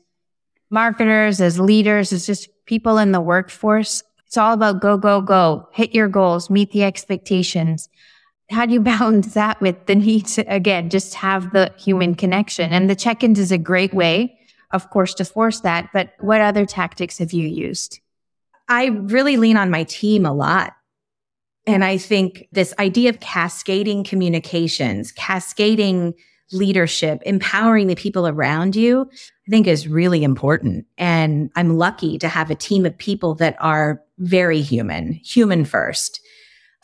marketers, 0.71 1.41
as 1.41 1.61
leaders, 1.61 2.13
as 2.13 2.27
just 2.27 2.49
people 2.67 2.99
in 2.99 3.13
the 3.13 3.21
workforce, 3.21 4.03
it's 4.27 4.37
all 4.37 4.53
about 4.53 4.81
go, 4.81 4.99
go, 4.99 5.21
go, 5.21 5.69
hit 5.73 5.95
your 5.95 6.09
goals, 6.09 6.51
meet 6.51 6.73
the 6.73 6.83
expectations. 6.83 7.89
How 8.51 8.67
do 8.67 8.73
you 8.73 8.81
balance 8.97 9.35
that 9.35 9.61
with 9.61 9.87
the 9.87 9.95
need 9.95 10.27
to, 10.27 10.43
again, 10.53 10.91
just 10.91 11.15
have 11.15 11.53
the 11.53 11.73
human 11.79 12.15
connection? 12.15 12.73
And 12.73 12.91
the 12.91 12.97
check 12.97 13.23
ins 13.23 13.39
is 13.39 13.53
a 13.53 13.59
great 13.59 13.95
way, 13.95 14.36
of 14.73 14.91
course, 14.91 15.15
to 15.15 15.25
force 15.25 15.61
that. 15.61 15.91
But 15.93 16.15
what 16.21 16.41
other 16.41 16.67
tactics 16.67 17.19
have 17.19 17.33
you 17.33 17.47
used? 17.47 18.01
I 18.69 18.87
really 18.87 19.37
lean 19.37 19.57
on 19.57 19.71
my 19.71 19.85
team 19.85 20.27
a 20.27 20.33
lot. 20.33 20.75
And 21.67 21.85
I 21.85 21.99
think 21.99 22.47
this 22.53 22.73
idea 22.79 23.11
of 23.11 23.21
cascading 23.21 24.05
communications, 24.05 25.13
cascading 25.13 26.15
leadership, 26.53 27.21
empowering 27.27 27.89
the 27.89 27.97
people 27.97 28.29
around 28.29 28.77
you, 28.77 29.09
I 29.11 29.51
think 29.51 29.67
is 29.67 29.89
really 29.89 30.23
important. 30.23 30.87
And 30.97 31.51
I'm 31.57 31.77
lucky 31.77 32.19
to 32.19 32.29
have 32.29 32.51
a 32.51 32.55
team 32.55 32.87
of 32.87 32.97
people 32.97 33.35
that 33.37 33.57
are 33.59 34.01
very 34.19 34.61
human, 34.61 35.13
human 35.13 35.65
first. 35.65 36.21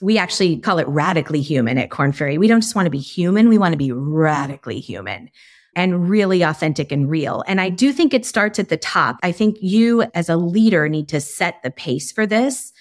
We 0.00 0.18
actually 0.18 0.58
call 0.58 0.78
it 0.78 0.88
radically 0.88 1.40
human 1.40 1.78
at 1.78 1.90
Korn 1.90 2.10
Ferry. 2.10 2.38
We 2.38 2.48
don't 2.48 2.60
just 2.60 2.74
want 2.74 2.86
to 2.86 2.90
be 2.90 2.98
human. 2.98 3.48
We 3.48 3.58
want 3.58 3.72
to 3.72 3.78
be 3.78 3.92
radically 3.92 4.80
human 4.80 5.30
and 5.74 6.08
really 6.08 6.42
authentic 6.42 6.92
and 6.92 7.08
real. 7.08 7.42
And 7.46 7.60
I 7.60 7.68
do 7.70 7.92
think 7.92 8.12
it 8.12 8.26
starts 8.26 8.58
at 8.58 8.68
the 8.68 8.76
top. 8.76 9.16
I 9.22 9.32
think 9.32 9.56
you 9.60 10.02
as 10.14 10.28
a 10.28 10.36
leader 10.36 10.88
need 10.88 11.08
to 11.08 11.20
set 11.20 11.62
the 11.62 11.70
pace 11.70 12.12
for 12.12 12.26
this 12.26 12.72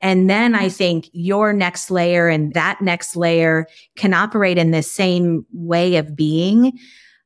and 0.00 0.30
then 0.30 0.54
I 0.54 0.68
think 0.68 1.10
your 1.12 1.52
next 1.52 1.90
layer 1.90 2.28
and 2.28 2.54
that 2.54 2.80
next 2.80 3.16
layer 3.16 3.66
can 3.96 4.14
operate 4.14 4.56
in 4.56 4.70
the 4.70 4.82
same 4.82 5.44
way 5.52 5.96
of 5.96 6.16
being. 6.16 6.78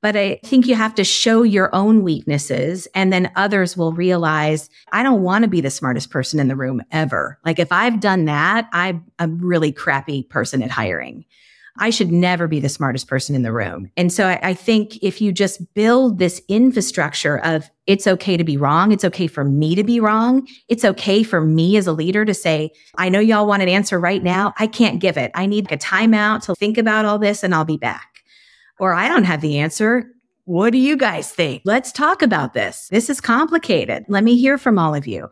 But 0.03 0.17
I 0.17 0.41
think 0.45 0.67
you 0.67 0.75
have 0.75 0.95
to 0.97 1.05
show 1.05 1.45
your 1.45 1.75
own 1.75 2.03
weaknesses 2.03 2.87
and 2.95 3.13
then 3.13 3.31
others 3.37 3.77
will 3.77 3.93
realize 3.93 4.69
I 4.93 5.03
don't 5.03 5.23
want 5.23 5.45
to 5.45 5.49
be 5.49 5.63
the 5.63 5.71
smartest 5.71 6.11
person 6.11 6.41
in 6.41 6.49
the 6.49 6.57
room 6.57 6.83
ever. 6.91 7.39
Like 7.45 7.59
if 7.59 7.73
I've 7.73 8.01
done 8.01 8.27
that, 8.27 8.69
I'm 8.73 9.05
a 9.19 9.29
really 9.29 9.73
crappy 9.73 10.25
person 10.25 10.63
at 10.63 10.71
hiring. 10.71 11.25
I 11.79 11.91
should 11.91 12.13
never 12.13 12.47
be 12.47 12.61
the 12.61 12.69
smartest 12.69 13.09
person 13.09 13.35
in 13.35 13.43
the 13.43 13.53
room. 13.53 13.91
And 13.97 14.13
so 14.13 14.29
I, 14.29 14.39
I, 14.43 14.55
think 14.55 14.97
if 15.03 15.21
you 15.21 15.33
just 15.33 15.75
build 15.75 16.19
this 16.19 16.41
infrastructure 16.49 17.39
of 17.39 17.69
it's 17.89 18.07
okay 18.07 18.37
to 18.37 18.45
be 18.45 18.57
wrong, 18.57 18.93
it's 18.93 19.05
okay 19.05 19.27
for 19.27 19.43
me 19.43 19.75
to 19.75 19.83
be 19.83 19.99
wrong, 19.99 20.47
it's 20.69 20.85
okay 20.85 21.25
for 21.25 21.41
me 21.41 21.77
as 21.77 21.89
a 21.89 21.93
leader 21.93 22.25
to 22.25 22.33
say, 22.33 22.71
I 22.97 23.09
know 23.09 23.19
y'all 23.19 23.47
want 23.47 23.63
an 23.63 23.69
answer 23.69 23.99
right 23.99 24.23
now. 24.23 24.55
I 24.59 24.69
can't 24.69 25.01
give 25.01 25.17
it. 25.17 25.33
I 25.35 25.47
need 25.47 25.71
a 25.73 25.77
timeout 25.77 26.43
to 26.45 26.55
think 26.55 26.79
about 26.79 27.07
all 27.07 27.19
this 27.19 27.43
and 27.43 27.53
I'll 27.53 27.65
be 27.65 27.77
back. 27.77 28.23
Or 28.79 28.93
I 28.93 29.09
don't 29.09 29.25
have 29.25 29.41
the 29.41 29.59
answer. 29.59 30.07
What 30.45 30.71
do 30.71 30.79
you 30.79 30.97
guys 30.97 31.33
think? 31.33 31.63
Let's 31.65 31.91
talk 31.91 32.23
about 32.23 32.55
this. 32.55 32.87
This 32.91 33.11
is 33.11 33.21
complicated. 33.21 34.05
Let 34.09 34.23
me 34.23 34.39
hear 34.39 34.59
from 34.59 34.79
all 34.79 34.95
of 34.95 35.07
you. 35.07 35.29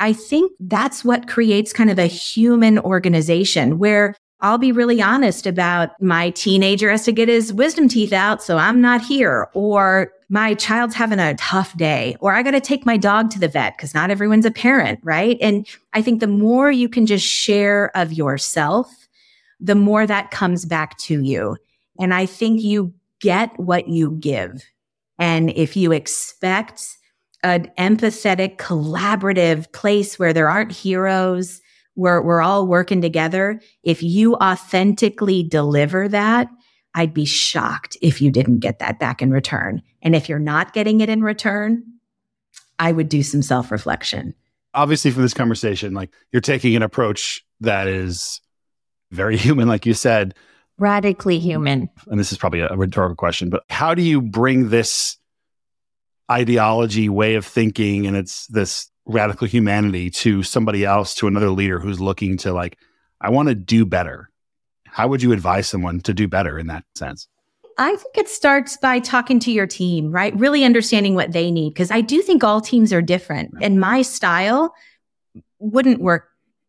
I 0.00 0.12
think 0.12 0.52
that's 0.58 1.04
what 1.04 1.28
creates 1.28 1.72
kind 1.72 1.90
of 1.90 1.98
a 1.98 2.06
human 2.06 2.80
organization 2.80 3.78
where 3.78 4.16
I'll 4.40 4.58
be 4.58 4.72
really 4.72 5.00
honest 5.00 5.46
about 5.46 5.90
my 6.02 6.30
teenager 6.30 6.90
has 6.90 7.04
to 7.04 7.12
get 7.12 7.28
his 7.28 7.52
wisdom 7.52 7.88
teeth 7.88 8.12
out, 8.12 8.42
so 8.42 8.58
I'm 8.58 8.80
not 8.80 9.00
here. 9.00 9.48
Or 9.54 10.12
my 10.28 10.54
child's 10.54 10.94
having 10.94 11.18
a 11.18 11.34
tough 11.36 11.76
day. 11.76 12.16
Or 12.20 12.34
I 12.34 12.42
got 12.42 12.50
to 12.50 12.60
take 12.60 12.84
my 12.84 12.96
dog 12.96 13.30
to 13.30 13.38
the 13.38 13.48
vet 13.48 13.76
because 13.76 13.94
not 13.94 14.10
everyone's 14.10 14.44
a 14.44 14.50
parent, 14.50 15.00
right? 15.02 15.38
And 15.40 15.66
I 15.92 16.02
think 16.02 16.20
the 16.20 16.26
more 16.26 16.70
you 16.70 16.88
can 16.88 17.06
just 17.06 17.26
share 17.26 17.96
of 17.96 18.12
yourself, 18.12 19.08
the 19.60 19.74
more 19.74 20.06
that 20.06 20.30
comes 20.30 20.66
back 20.66 20.98
to 20.98 21.22
you. 21.22 21.56
And 21.98 22.12
I 22.12 22.26
think 22.26 22.60
you 22.60 22.92
get 23.20 23.58
what 23.58 23.88
you 23.88 24.12
give. 24.20 24.62
And 25.18 25.50
if 25.50 25.76
you 25.76 25.92
expect 25.92 26.98
an 27.42 27.70
empathetic, 27.78 28.56
collaborative 28.56 29.70
place 29.72 30.18
where 30.18 30.32
there 30.32 30.48
aren't 30.48 30.72
heroes, 30.72 31.60
where 31.94 32.20
we're 32.20 32.42
all 32.42 32.66
working 32.66 33.00
together, 33.00 33.60
if 33.82 34.02
you 34.02 34.34
authentically 34.36 35.42
deliver 35.42 36.08
that, 36.08 36.48
I'd 36.94 37.14
be 37.14 37.24
shocked 37.24 37.96
if 38.02 38.20
you 38.20 38.30
didn't 38.30 38.60
get 38.60 38.78
that 38.78 38.98
back 38.98 39.20
in 39.20 39.30
return. 39.30 39.82
And 40.02 40.14
if 40.14 40.28
you're 40.28 40.38
not 40.38 40.72
getting 40.72 41.00
it 41.00 41.08
in 41.08 41.22
return, 41.22 41.82
I 42.78 42.92
would 42.92 43.08
do 43.08 43.22
some 43.22 43.42
self 43.42 43.70
reflection. 43.70 44.34
Obviously, 44.74 45.10
from 45.10 45.22
this 45.22 45.34
conversation, 45.34 45.94
like 45.94 46.10
you're 46.32 46.40
taking 46.40 46.74
an 46.76 46.82
approach 46.82 47.44
that 47.60 47.88
is 47.88 48.40
very 49.10 49.36
human, 49.38 49.68
like 49.68 49.86
you 49.86 49.94
said, 49.94 50.34
radically 50.78 51.38
human. 51.38 51.88
And 52.08 52.18
this 52.18 52.32
is 52.32 52.38
probably 52.38 52.60
a 52.60 52.76
rhetorical 52.76 53.16
question, 53.16 53.50
but 53.50 53.64
how 53.70 53.94
do 53.94 54.02
you 54.02 54.20
bring 54.20 54.70
this 54.70 55.16
ideology, 56.30 57.08
way 57.08 57.34
of 57.34 57.44
thinking, 57.44 58.06
and 58.06 58.16
it's 58.16 58.46
this 58.48 58.90
radical 59.06 59.46
humanity 59.46 60.10
to 60.10 60.42
somebody 60.42 60.84
else, 60.84 61.14
to 61.16 61.26
another 61.26 61.50
leader 61.50 61.78
who's 61.78 62.00
looking 62.00 62.36
to 62.38 62.52
like, 62.52 62.78
I 63.20 63.30
want 63.30 63.48
to 63.48 63.54
do 63.54 63.84
better? 63.84 64.30
How 64.86 65.08
would 65.08 65.22
you 65.22 65.32
advise 65.32 65.66
someone 65.66 66.00
to 66.00 66.14
do 66.14 66.28
better 66.28 66.58
in 66.58 66.68
that 66.68 66.84
sense? 66.94 67.28
I 67.76 67.96
think 67.96 68.16
it 68.16 68.28
starts 68.28 68.76
by 68.76 69.00
talking 69.00 69.40
to 69.40 69.50
your 69.50 69.66
team, 69.66 70.12
right? 70.12 70.34
Really 70.36 70.64
understanding 70.64 71.14
what 71.14 71.32
they 71.32 71.50
need. 71.50 71.74
Cause 71.74 71.90
I 71.90 72.00
do 72.00 72.22
think 72.22 72.44
all 72.44 72.60
teams 72.60 72.92
are 72.92 73.02
different 73.02 73.52
and 73.60 73.80
my 73.80 74.02
style 74.02 74.74
wouldn't 75.58 76.00
work 76.00 76.28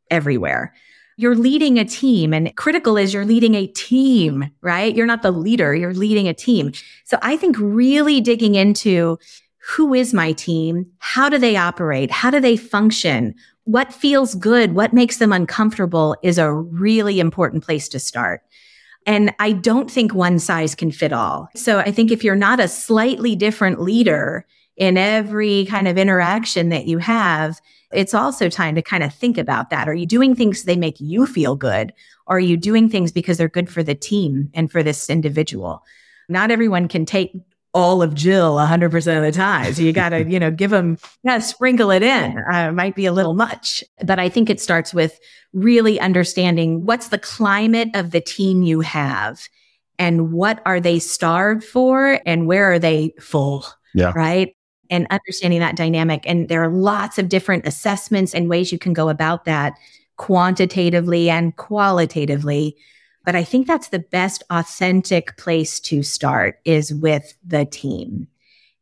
everywhere. 0.09 0.73
You're 1.17 1.35
leading 1.35 1.77
a 1.77 1.85
team 1.85 2.33
and 2.33 2.53
critical 2.55 2.97
is 2.97 3.13
you're 3.13 3.25
leading 3.25 3.55
a 3.55 3.67
team, 3.67 4.49
right? 4.61 4.93
You're 4.95 5.05
not 5.05 5.21
the 5.21 5.31
leader. 5.31 5.75
You're 5.75 5.93
leading 5.93 6.27
a 6.27 6.33
team. 6.33 6.73
So 7.05 7.17
I 7.21 7.37
think 7.37 7.55
really 7.59 8.19
digging 8.19 8.55
into 8.55 9.19
who 9.67 9.93
is 9.93 10.13
my 10.13 10.31
team? 10.31 10.85
How 10.99 11.27
do 11.27 11.37
they 11.37 11.55
operate? 11.55 12.11
How 12.11 12.29
do 12.29 12.39
they 12.39 12.55
function? 12.55 13.33
What 13.63 13.91
feels 13.91 14.35
good? 14.35 14.73
What 14.75 14.93
makes 14.93 15.17
them 15.17 15.33
uncomfortable 15.33 16.15
is 16.21 16.37
a 16.37 16.53
really 16.53 17.19
important 17.19 17.63
place 17.63 17.89
to 17.89 17.99
start. 17.99 18.41
And 19.07 19.33
I 19.39 19.53
don't 19.53 19.89
think 19.89 20.13
one 20.13 20.37
size 20.37 20.75
can 20.75 20.91
fit 20.91 21.11
all. 21.11 21.49
So 21.55 21.79
I 21.79 21.91
think 21.91 22.11
if 22.11 22.23
you're 22.23 22.35
not 22.35 22.59
a 22.59 22.67
slightly 22.67 23.35
different 23.35 23.81
leader 23.81 24.45
in 24.77 24.97
every 24.97 25.65
kind 25.65 25.87
of 25.87 25.97
interaction 25.97 26.69
that 26.69 26.85
you 26.85 26.99
have, 26.99 27.59
it's 27.91 28.13
also 28.13 28.49
time 28.49 28.75
to 28.75 28.81
kind 28.81 29.03
of 29.03 29.13
think 29.13 29.37
about 29.37 29.71
that. 29.71 29.87
Are 29.87 29.93
you 29.93 30.05
doing 30.05 30.35
things 30.35 30.63
they 30.63 30.75
make 30.75 30.99
you 30.99 31.25
feel 31.25 31.55
good? 31.55 31.91
Or 32.27 32.37
are 32.37 32.39
you 32.39 32.57
doing 32.57 32.89
things 32.89 33.11
because 33.11 33.37
they're 33.37 33.47
good 33.47 33.69
for 33.69 33.83
the 33.83 33.95
team 33.95 34.49
and 34.53 34.71
for 34.71 34.83
this 34.83 35.09
individual? 35.09 35.83
Not 36.27 36.51
everyone 36.51 36.87
can 36.87 37.05
take 37.05 37.33
all 37.75 38.01
of 38.01 38.15
Jill 38.15 38.55
100% 38.55 39.17
of 39.17 39.23
the 39.23 39.31
time. 39.33 39.73
So 39.73 39.81
you 39.81 39.91
got 39.91 40.09
to, 40.09 40.23
you 40.23 40.39
know, 40.39 40.49
give 40.49 40.71
them, 40.71 40.97
yeah, 41.23 41.39
sprinkle 41.39 41.91
it 41.91 42.01
in. 42.01 42.41
Uh, 42.49 42.71
might 42.71 42.95
be 42.95 43.05
a 43.05 43.11
little 43.11 43.33
much, 43.33 43.83
but 44.03 44.17
I 44.17 44.29
think 44.29 44.49
it 44.49 44.61
starts 44.61 44.93
with 44.93 45.19
really 45.51 45.99
understanding 45.99 46.85
what's 46.85 47.09
the 47.09 47.19
climate 47.19 47.89
of 47.93 48.11
the 48.11 48.21
team 48.21 48.63
you 48.63 48.79
have 48.79 49.41
and 49.99 50.31
what 50.31 50.61
are 50.65 50.79
they 50.79 50.99
starved 50.99 51.65
for 51.65 52.21
and 52.25 52.47
where 52.47 52.71
are 52.71 52.79
they 52.79 53.13
full? 53.19 53.65
Yeah. 53.93 54.13
Right. 54.15 54.55
And 54.89 55.05
understanding 55.09 55.59
that 55.59 55.75
dynamic. 55.75 56.23
And 56.25 56.47
there 56.47 56.63
are 56.63 56.71
lots 56.71 57.19
of 57.19 57.27
different 57.27 57.67
assessments 57.67 58.33
and 58.33 58.49
ways 58.49 58.71
you 58.71 58.79
can 58.79 58.93
go 58.93 59.09
about 59.09 59.43
that 59.45 59.73
quantitatively 60.15 61.29
and 61.29 61.55
qualitatively 61.57 62.77
but 63.25 63.35
I 63.35 63.43
think 63.43 63.67
that's 63.67 63.89
the 63.89 63.99
best 63.99 64.43
authentic 64.49 65.35
place 65.37 65.79
to 65.81 66.03
start 66.03 66.59
is 66.63 66.93
with 66.93 67.35
the 67.45 67.65
team. 67.65 68.27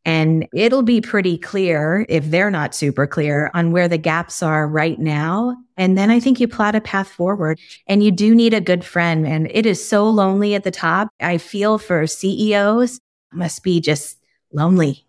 And 0.05 0.47
it'll 0.53 0.83
be 0.83 0.99
pretty 0.99 1.37
clear 1.37 2.05
if 2.09 2.29
they're 2.29 2.51
not 2.51 2.75
super 2.75 3.07
clear 3.07 3.49
on 3.53 3.71
where 3.71 3.87
the 3.87 3.97
gaps 3.97 4.43
are 4.43 4.67
right 4.67 4.99
now. 4.99 5.55
And 5.77 5.97
then 5.97 6.11
I 6.11 6.19
think 6.19 6.41
you 6.41 6.47
plot 6.47 6.75
a 6.75 6.81
path 6.81 7.07
forward 7.07 7.57
and 7.87 8.03
you 8.03 8.11
do 8.11 8.35
need 8.35 8.53
a 8.53 8.59
good 8.59 8.83
friend. 8.83 9.25
And 9.25 9.49
it 9.49 9.65
is 9.65 9.85
so 9.85 10.09
lonely 10.09 10.55
at 10.55 10.65
the 10.65 10.71
top. 10.71 11.07
I 11.21 11.37
feel 11.37 11.77
for 11.77 12.05
CEOs 12.05 12.99
must 13.31 13.63
be 13.63 13.79
just 13.79 14.17
lonely. 14.51 15.05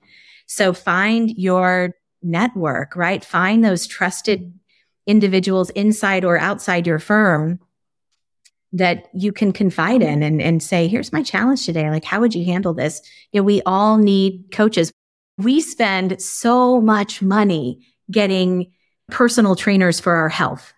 So 0.46 0.72
find 0.72 1.30
your 1.36 1.94
network, 2.22 2.94
right? 2.94 3.24
Find 3.24 3.64
those 3.64 3.88
trusted 3.88 4.52
individuals 5.06 5.70
inside 5.70 6.24
or 6.24 6.38
outside 6.38 6.86
your 6.86 7.00
firm 7.00 7.58
that 8.74 9.06
you 9.14 9.32
can 9.32 9.52
confide 9.52 10.02
in 10.02 10.22
and, 10.22 10.42
and 10.42 10.60
say, 10.60 10.88
here's 10.88 11.12
my 11.12 11.22
challenge 11.22 11.64
today. 11.64 11.88
Like, 11.88 12.04
how 12.04 12.18
would 12.20 12.34
you 12.34 12.44
handle 12.44 12.74
this? 12.74 13.00
You 13.30 13.40
know, 13.40 13.44
we 13.44 13.62
all 13.64 13.98
need 13.98 14.46
coaches. 14.50 14.92
We 15.38 15.60
spend 15.60 16.20
so 16.20 16.80
much 16.80 17.22
money 17.22 17.86
getting 18.10 18.72
personal 19.10 19.54
trainers 19.54 20.00
for 20.00 20.14
our 20.14 20.28
health. 20.28 20.74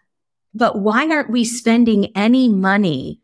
But 0.54 0.78
why 0.80 1.08
aren't 1.08 1.30
we 1.30 1.44
spending 1.44 2.14
any 2.14 2.50
money 2.50 3.20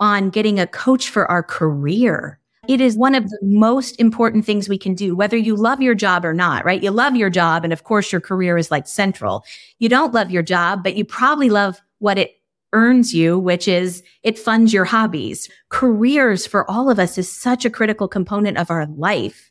on 0.00 0.30
getting 0.30 0.58
a 0.58 0.66
coach 0.66 1.10
for 1.10 1.30
our 1.30 1.42
career? 1.42 2.40
It 2.68 2.80
is 2.80 2.96
one 2.96 3.14
of 3.14 3.28
the 3.28 3.38
most 3.42 4.00
important 4.00 4.46
things 4.46 4.66
we 4.66 4.78
can 4.78 4.94
do, 4.94 5.14
whether 5.14 5.36
you 5.36 5.56
love 5.56 5.82
your 5.82 5.94
job 5.94 6.24
or 6.24 6.32
not, 6.32 6.64
right? 6.64 6.82
You 6.82 6.90
love 6.90 7.16
your 7.16 7.30
job. 7.30 7.64
And 7.64 7.72
of 7.72 7.84
course, 7.84 8.10
your 8.10 8.20
career 8.22 8.56
is 8.56 8.70
like 8.70 8.86
central. 8.86 9.44
You 9.78 9.90
don't 9.90 10.14
love 10.14 10.30
your 10.30 10.42
job, 10.42 10.82
but 10.82 10.96
you 10.96 11.04
probably 11.04 11.50
love 11.50 11.80
what 11.98 12.18
it 12.18 12.36
earns 12.76 13.14
you, 13.14 13.38
which 13.38 13.66
is 13.66 14.02
it 14.22 14.38
funds 14.38 14.70
your 14.70 14.84
hobbies. 14.84 15.48
Careers 15.70 16.46
for 16.46 16.70
all 16.70 16.90
of 16.90 16.98
us 16.98 17.16
is 17.16 17.32
such 17.32 17.64
a 17.64 17.70
critical 17.70 18.06
component 18.06 18.58
of 18.58 18.70
our 18.70 18.86
life. 18.86 19.50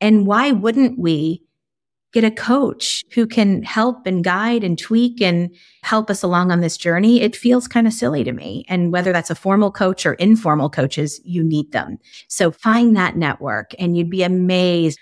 And 0.00 0.26
why 0.26 0.50
wouldn't 0.50 0.98
we 0.98 1.44
get 2.12 2.24
a 2.24 2.32
coach 2.32 3.04
who 3.12 3.28
can 3.28 3.62
help 3.62 4.06
and 4.06 4.24
guide 4.24 4.64
and 4.64 4.76
tweak 4.76 5.22
and 5.22 5.54
help 5.82 6.10
us 6.10 6.24
along 6.24 6.50
on 6.50 6.60
this 6.60 6.76
journey? 6.76 7.20
It 7.20 7.36
feels 7.36 7.68
kind 7.68 7.86
of 7.86 7.92
silly 7.92 8.24
to 8.24 8.32
me. 8.32 8.64
And 8.68 8.92
whether 8.92 9.12
that's 9.12 9.30
a 9.30 9.36
formal 9.36 9.70
coach 9.70 10.04
or 10.04 10.14
informal 10.14 10.68
coaches, 10.68 11.20
you 11.24 11.44
need 11.44 11.70
them. 11.70 11.98
So 12.26 12.50
find 12.50 12.96
that 12.96 13.16
network 13.16 13.70
and 13.78 13.96
you'd 13.96 14.10
be 14.10 14.24
amazed. 14.24 14.98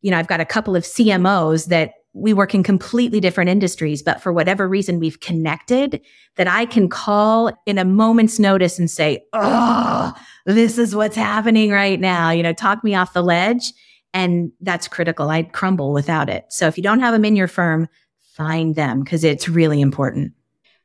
You 0.00 0.10
know, 0.10 0.18
I've 0.18 0.26
got 0.26 0.40
a 0.40 0.46
couple 0.46 0.74
of 0.74 0.84
CMOs 0.84 1.66
that 1.66 1.92
we 2.12 2.32
work 2.32 2.54
in 2.54 2.62
completely 2.62 3.20
different 3.20 3.50
industries, 3.50 4.02
but 4.02 4.20
for 4.20 4.32
whatever 4.32 4.68
reason, 4.68 4.98
we've 4.98 5.20
connected 5.20 6.00
that 6.36 6.48
I 6.48 6.66
can 6.66 6.88
call 6.88 7.52
in 7.66 7.78
a 7.78 7.84
moment's 7.84 8.38
notice 8.38 8.78
and 8.78 8.90
say, 8.90 9.24
Oh, 9.32 10.12
this 10.46 10.76
is 10.76 10.94
what's 10.94 11.16
happening 11.16 11.70
right 11.70 12.00
now. 12.00 12.30
You 12.30 12.42
know, 12.42 12.52
talk 12.52 12.82
me 12.82 12.94
off 12.94 13.12
the 13.12 13.22
ledge. 13.22 13.72
And 14.12 14.50
that's 14.60 14.88
critical. 14.88 15.30
I'd 15.30 15.52
crumble 15.52 15.92
without 15.92 16.28
it. 16.28 16.46
So 16.48 16.66
if 16.66 16.76
you 16.76 16.82
don't 16.82 16.98
have 16.98 17.12
them 17.12 17.24
in 17.24 17.36
your 17.36 17.46
firm, 17.46 17.88
find 18.34 18.74
them 18.74 19.04
because 19.04 19.22
it's 19.22 19.48
really 19.48 19.80
important. 19.80 20.32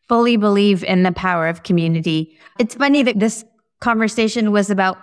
Fully 0.07 0.37
believe 0.37 0.83
in 0.83 1.01
the 1.01 1.11
power 1.11 1.47
of 1.47 1.63
community. 1.63 2.37
It's 2.59 2.75
funny 2.75 3.01
that 3.01 3.19
this 3.19 3.43
conversation 3.79 4.51
was 4.51 4.69
about 4.69 4.97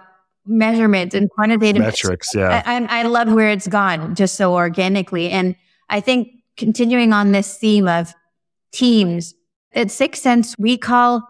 measurement 0.46 1.14
and 1.14 1.30
quantitative 1.30 1.82
metrics. 1.82 2.32
Yeah. 2.35 2.62
I, 2.64 2.76
I, 2.76 3.00
I 3.00 3.02
love 3.04 3.32
where 3.32 3.50
it's 3.50 3.66
gone 3.66 4.14
just 4.14 4.37
so 4.37 4.54
organically. 4.54 5.30
And 5.30 5.56
I 5.92 6.00
think 6.00 6.31
continuing 6.57 7.12
on 7.12 7.33
this 7.33 7.59
theme 7.59 7.87
of 7.87 8.14
teams, 8.72 9.35
at 9.74 9.88
6sense, 9.88 10.59
we 10.59 10.76
call 10.76 11.22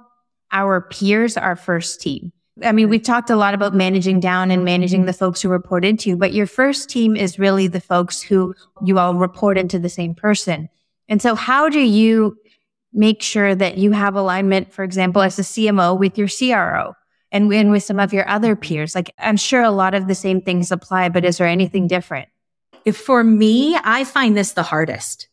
our 0.52 0.80
peers 0.80 1.36
our 1.36 1.56
first 1.56 2.00
team. 2.00 2.32
I 2.62 2.70
mean, 2.72 2.88
we've 2.88 3.02
talked 3.02 3.28
a 3.28 3.36
lot 3.36 3.54
about 3.54 3.74
managing 3.74 4.20
down 4.20 4.50
and 4.50 4.64
managing 4.64 5.04
the 5.04 5.12
folks 5.12 5.42
who 5.42 5.48
report 5.48 5.84
into 5.84 6.10
you, 6.10 6.16
but 6.16 6.32
your 6.32 6.46
first 6.46 6.88
team 6.88 7.16
is 7.16 7.38
really 7.38 7.66
the 7.66 7.80
folks 7.80 8.22
who 8.22 8.54
you 8.84 8.98
all 8.98 9.14
report 9.14 9.58
into 9.58 9.78
the 9.78 9.88
same 9.88 10.14
person. 10.14 10.68
And 11.08 11.20
so 11.20 11.34
how 11.34 11.68
do 11.68 11.80
you 11.80 12.36
make 12.92 13.20
sure 13.20 13.54
that 13.54 13.78
you 13.78 13.90
have 13.92 14.14
alignment, 14.14 14.72
for 14.72 14.84
example, 14.84 15.22
as 15.22 15.38
a 15.38 15.42
CMO 15.42 15.98
with 15.98 16.16
your 16.16 16.28
CRO? 16.28 16.94
and 17.32 17.48
when 17.48 17.70
with 17.70 17.82
some 17.82 17.98
of 17.98 18.12
your 18.12 18.28
other 18.28 18.54
peers? 18.54 18.94
Like, 18.94 19.12
I'm 19.18 19.38
sure 19.38 19.62
a 19.62 19.70
lot 19.70 19.94
of 19.94 20.06
the 20.06 20.14
same 20.14 20.42
things 20.42 20.70
apply, 20.70 21.08
but 21.08 21.24
is 21.24 21.38
there 21.38 21.48
anything 21.48 21.88
different? 21.88 22.28
If 22.84 22.96
for 22.96 23.22
me, 23.24 23.76
I 23.82 24.04
find 24.04 24.36
this 24.36 24.52
the 24.52 24.62
hardest. 24.62 25.28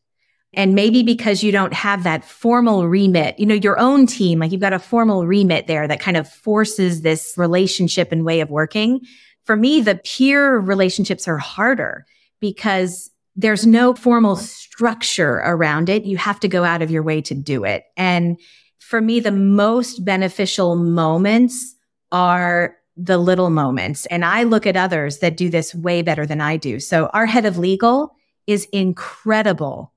And 0.54 0.74
maybe 0.74 1.04
because 1.04 1.44
you 1.44 1.52
don't 1.52 1.74
have 1.74 2.04
that 2.04 2.26
formal 2.26 2.88
remit, 2.88 3.38
you 3.38 3.46
know, 3.46 3.56
your 3.56 3.80
own 3.80 4.08
team, 4.08 4.40
like 4.40 4.52
you've 4.52 4.62
got 4.62 4.74
a 4.74 4.80
formal 4.80 5.28
remit 5.28 5.68
there 5.68 5.88
that 5.88 6.00
kind 6.00 6.18
of 6.18 6.28
forces 6.28 7.02
this 7.02 7.36
relationship 7.38 8.12
and 8.12 8.26
way 8.26 8.40
of 8.40 8.50
working. 8.50 9.02
For 9.46 9.56
me, 9.56 9.82
the 9.82 10.02
peer 10.04 10.58
relationships 10.58 11.28
are 11.28 11.38
harder 11.38 12.06
because 12.40 13.12
there's 13.36 13.66
no 13.66 13.94
formal 13.94 14.36
structure 14.36 15.36
around 15.46 15.88
it. 15.88 16.06
You 16.06 16.18
have 16.18 16.40
to 16.42 16.48
go 16.48 16.64
out 16.64 16.82
of 16.82 16.90
your 16.90 17.04
way 17.04 17.22
to 17.22 17.36
do 17.36 17.64
it. 17.64 17.84
And 17.96 18.40
for 18.80 19.02
me, 19.02 19.20
the 19.20 19.32
most 19.32 20.04
beneficial 20.04 20.76
moments 20.76 21.76
are 22.12 22.76
the 23.02 23.18
little 23.18 23.50
moments. 23.50 24.06
And 24.08 24.26
I 24.26 24.44
look 24.44 24.68
at 24.68 24.76
others 24.76 25.20
that 25.20 25.38
do 25.38 25.50
this 25.50 25.74
way 25.74 26.02
better 26.02 26.26
than 26.26 26.42
I 26.42 26.58
do. 26.58 26.80
So 26.80 27.08
our 27.08 27.26
head 27.26 27.46
of 27.46 27.58
legal 27.58 28.16
is 28.46 28.66
incredible 28.74 29.94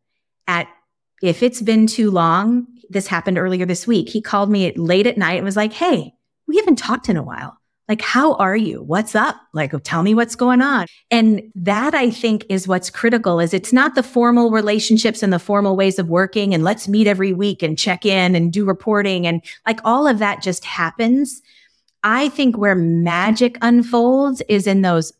at 0.46 0.68
if 1.22 1.42
it's 1.42 1.60
been 1.60 1.86
too 1.86 2.10
long. 2.10 2.66
This 2.90 3.06
happened 3.06 3.38
earlier 3.38 3.64
this 3.64 3.86
week. 3.86 4.08
He 4.08 4.20
called 4.20 4.50
me 4.50 4.72
late 4.76 5.06
at 5.06 5.16
night 5.16 5.36
and 5.36 5.44
was 5.44 5.56
like, 5.56 5.72
Hey, 5.72 6.12
we 6.46 6.56
haven't 6.56 6.76
talked 6.76 7.08
in 7.08 7.16
a 7.16 7.22
while. 7.22 7.58
Like, 7.88 8.00
how 8.00 8.34
are 8.34 8.56
you? 8.56 8.82
What's 8.82 9.14
up? 9.14 9.36
Like, 9.52 9.72
tell 9.82 10.02
me 10.02 10.14
what's 10.14 10.36
going 10.36 10.62
on. 10.62 10.86
And 11.10 11.42
that 11.54 11.94
I 11.94 12.10
think 12.10 12.46
is 12.48 12.68
what's 12.68 12.90
critical 12.90 13.40
is 13.40 13.52
it's 13.52 13.72
not 13.72 13.96
the 13.96 14.02
formal 14.02 14.50
relationships 14.50 15.22
and 15.22 15.32
the 15.32 15.38
formal 15.38 15.76
ways 15.76 15.98
of 15.98 16.08
working 16.08 16.54
and 16.54 16.62
let's 16.62 16.86
meet 16.86 17.06
every 17.06 17.32
week 17.32 17.62
and 17.62 17.76
check 17.76 18.06
in 18.06 18.34
and 18.36 18.52
do 18.52 18.64
reporting 18.64 19.26
and 19.26 19.42
like 19.66 19.80
all 19.84 20.06
of 20.06 20.20
that 20.20 20.42
just 20.42 20.64
happens. 20.64 21.42
I 22.04 22.28
think 22.30 22.56
where 22.56 22.74
magic 22.74 23.58
unfolds 23.62 24.42
is 24.48 24.66
in 24.66 24.82
those 24.82 25.12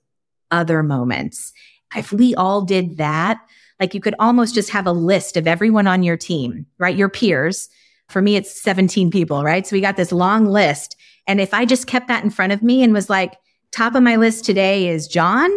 other 0.51 0.83
moments. 0.83 1.53
If 1.95 2.13
we 2.13 2.35
all 2.35 2.63
did 2.63 2.97
that, 2.99 3.41
like 3.81 3.95
you 3.95 4.01
could 4.01 4.15
almost 4.19 4.55
just 4.55 4.71
have 4.71 4.87
a 4.87 4.93
list 4.93 5.37
of 5.37 5.47
everyone 5.47 5.87
on 5.87 6.03
your 6.03 6.17
team, 6.17 6.67
right? 6.79 6.97
Your 6.97 7.09
peers. 7.09 7.69
For 8.09 8.21
me, 8.21 8.37
it's 8.37 8.61
17 8.61 9.11
people, 9.11 9.43
right? 9.43 9.67
So 9.67 9.75
we 9.75 9.81
got 9.81 9.97
this 9.97 10.13
long 10.13 10.47
list. 10.47 10.97
And 11.27 11.41
if 11.41 11.55
I 11.55 11.65
just 11.65 11.87
kept 11.87 12.09
that 12.09 12.25
in 12.25 12.31
front 12.31 12.53
of 12.53 12.63
me 12.63 12.83
and 12.83 12.93
was 12.93 13.09
like, 13.09 13.35
top 13.71 13.95
of 13.95 14.03
my 14.03 14.17
list 14.17 14.45
today 14.45 14.89
is 14.89 15.09
John. 15.09 15.51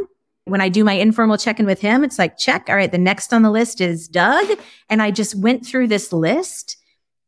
When 0.46 0.62
I 0.62 0.70
do 0.70 0.84
my 0.84 0.94
informal 0.94 1.38
check 1.38 1.60
in 1.60 1.66
with 1.66 1.82
him, 1.82 2.04
it's 2.04 2.20
like, 2.20 2.38
check. 2.38 2.68
All 2.70 2.76
right. 2.76 2.92
The 2.92 2.98
next 2.98 3.34
on 3.34 3.42
the 3.42 3.52
list 3.52 3.82
is 3.82 4.08
Doug. 4.08 4.58
And 4.90 5.02
I 5.02 5.12
just 5.12 5.36
went 5.36 5.66
through 5.66 5.88
this 5.88 6.14
list 6.14 6.78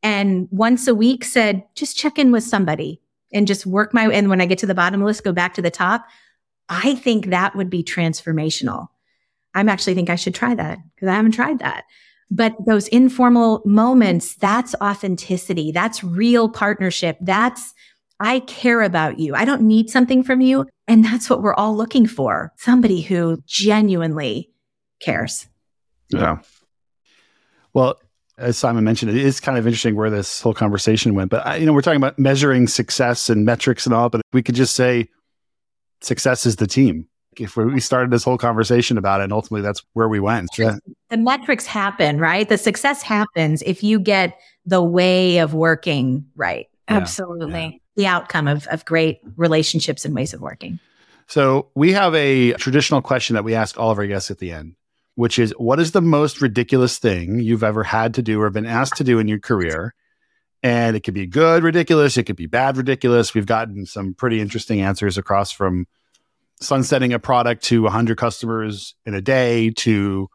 and 0.04 0.48
once 0.52 0.88
a 0.88 0.96
week 0.96 1.26
said, 1.26 1.64
just 1.76 1.98
check 1.98 2.20
in 2.20 2.32
with 2.32 2.44
somebody 2.44 3.02
and 3.34 3.48
just 3.48 3.66
work 3.66 3.94
my, 3.94 4.08
and 4.10 4.30
when 4.30 4.42
I 4.42 4.46
get 4.46 4.60
to 4.60 4.66
the 4.66 4.76
bottom 4.76 5.04
list, 5.04 5.24
go 5.24 5.32
back 5.32 5.54
to 5.56 5.62
the 5.62 5.72
top. 5.72 6.06
I 6.70 6.96
think 6.96 7.28
that 7.28 7.56
would 7.56 7.70
be 7.70 7.84
transformational. 7.84 8.88
I'm 9.54 9.70
actually 9.70 9.96
think 9.96 10.10
I 10.10 10.16
should 10.16 10.36
try 10.36 10.54
that 10.56 10.80
because 10.96 11.08
I 11.08 11.16
haven't 11.16 11.32
tried 11.32 11.60
that. 11.60 11.86
But 12.30 12.56
those 12.66 12.90
informal 12.90 13.62
moments, 13.66 14.36
that's 14.36 14.76
authenticity. 14.82 15.72
That's 15.72 16.04
real 16.04 16.50
partnership. 16.50 17.18
That's, 17.22 17.74
I 18.20 18.42
care 18.42 18.82
about 18.82 19.18
you. 19.18 19.34
I 19.34 19.46
don't 19.46 19.62
need 19.62 19.90
something 19.90 20.24
from 20.24 20.42
you. 20.42 20.68
And 20.88 21.06
that's 21.06 21.30
what 21.30 21.42
we're 21.42 21.54
all 21.54 21.76
looking 21.76 22.06
for. 22.06 22.52
Somebody 22.58 23.02
who 23.02 23.42
genuinely 23.46 24.52
cares. 25.00 25.48
Yeah. 26.10 26.40
Well, 27.74 28.00
as 28.38 28.58
Simon 28.58 28.84
mentioned, 28.84 29.12
it 29.12 29.18
is 29.18 29.40
kind 29.40 29.58
of 29.58 29.66
interesting 29.66 29.96
where 29.96 30.10
this 30.10 30.42
whole 30.42 30.54
conversation 30.54 31.16
went. 31.16 31.32
But 31.32 31.46
I, 31.46 31.56
you 31.56 31.66
know, 31.66 31.74
we're 31.74 31.82
talking 31.82 31.98
about 31.98 32.20
measuring 32.20 32.68
success 32.68 33.30
and 33.30 33.46
metrics 33.46 33.86
and 33.86 33.96
all, 33.96 34.10
but 34.10 34.22
we 34.32 34.44
could 34.44 34.56
just 34.56 34.76
say 34.76 35.10
success 36.02 36.46
is 36.46 36.58
the 36.58 36.68
team. 36.68 37.08
If 37.40 37.56
we 37.56 37.80
started 37.80 38.10
this 38.10 38.24
whole 38.24 38.38
conversation 38.38 38.98
about 38.98 39.22
it, 39.22 39.26
and 39.26 39.34
ultimately 39.34 39.62
that's 39.62 39.84
where 39.94 40.10
we 40.10 40.20
went. 40.20 40.50
The 40.56 40.82
metrics 41.12 41.68
happen, 41.68 42.20
right? 42.20 42.50
The 42.50 42.58
success 42.58 43.04
happens 43.04 43.62
if 43.62 43.84
you 43.84 44.00
get 44.00 44.40
the 44.66 44.82
way 44.82 45.38
of 45.38 45.54
working 45.54 46.26
right. 46.36 46.68
Yeah. 46.90 46.98
Absolutely. 46.98 47.62
Yeah. 47.62 47.72
The 47.96 48.08
outcome 48.08 48.48
of, 48.48 48.66
of 48.68 48.86
great 48.86 49.20
relationships 49.36 50.04
and 50.04 50.16
ways 50.16 50.34
of 50.34 50.42
working. 50.42 50.80
So 51.28 51.68
we 51.76 51.92
have 51.94 52.16
a 52.16 52.54
traditional 52.54 53.02
question 53.04 53.36
that 53.36 53.44
we 53.44 53.54
ask 53.54 53.78
all 53.80 53.92
of 53.92 54.00
our 54.00 54.08
guests 54.08 54.32
at 54.32 54.40
the 54.40 54.52
end 54.52 54.76
which 55.18 55.40
is 55.40 55.52
what 55.58 55.80
is 55.80 55.94
the 55.94 56.02
most 56.02 56.44
ridiculous 56.44 57.00
thing 57.00 57.40
you've 57.40 57.64
ever 57.64 57.84
had 57.84 58.14
to 58.14 58.22
do 58.22 58.40
or 58.40 58.52
been 58.52 58.68
asked 58.68 58.98
to 58.98 59.04
do 59.04 59.18
in 59.18 59.28
your 59.28 59.40
career? 59.40 59.96
And 60.62 60.96
it 60.96 61.00
could 61.00 61.16
be 61.16 61.26
good, 61.26 61.64
ridiculous. 61.64 62.18
It 62.18 62.26
could 62.26 62.36
be 62.36 62.46
bad, 62.46 62.78
ridiculous. 62.78 63.34
We've 63.34 63.48
gotten 63.48 63.88
some 63.88 64.14
pretty 64.14 64.40
interesting 64.40 64.80
answers 64.80 65.18
across 65.18 65.52
from 65.52 65.88
sunsetting 66.62 67.14
a 67.14 67.20
product 67.20 67.64
to 67.64 67.82
100 67.82 68.16
customers 68.16 68.94
in 69.08 69.16
a 69.16 69.22
day 69.22 69.72
to 69.72 70.30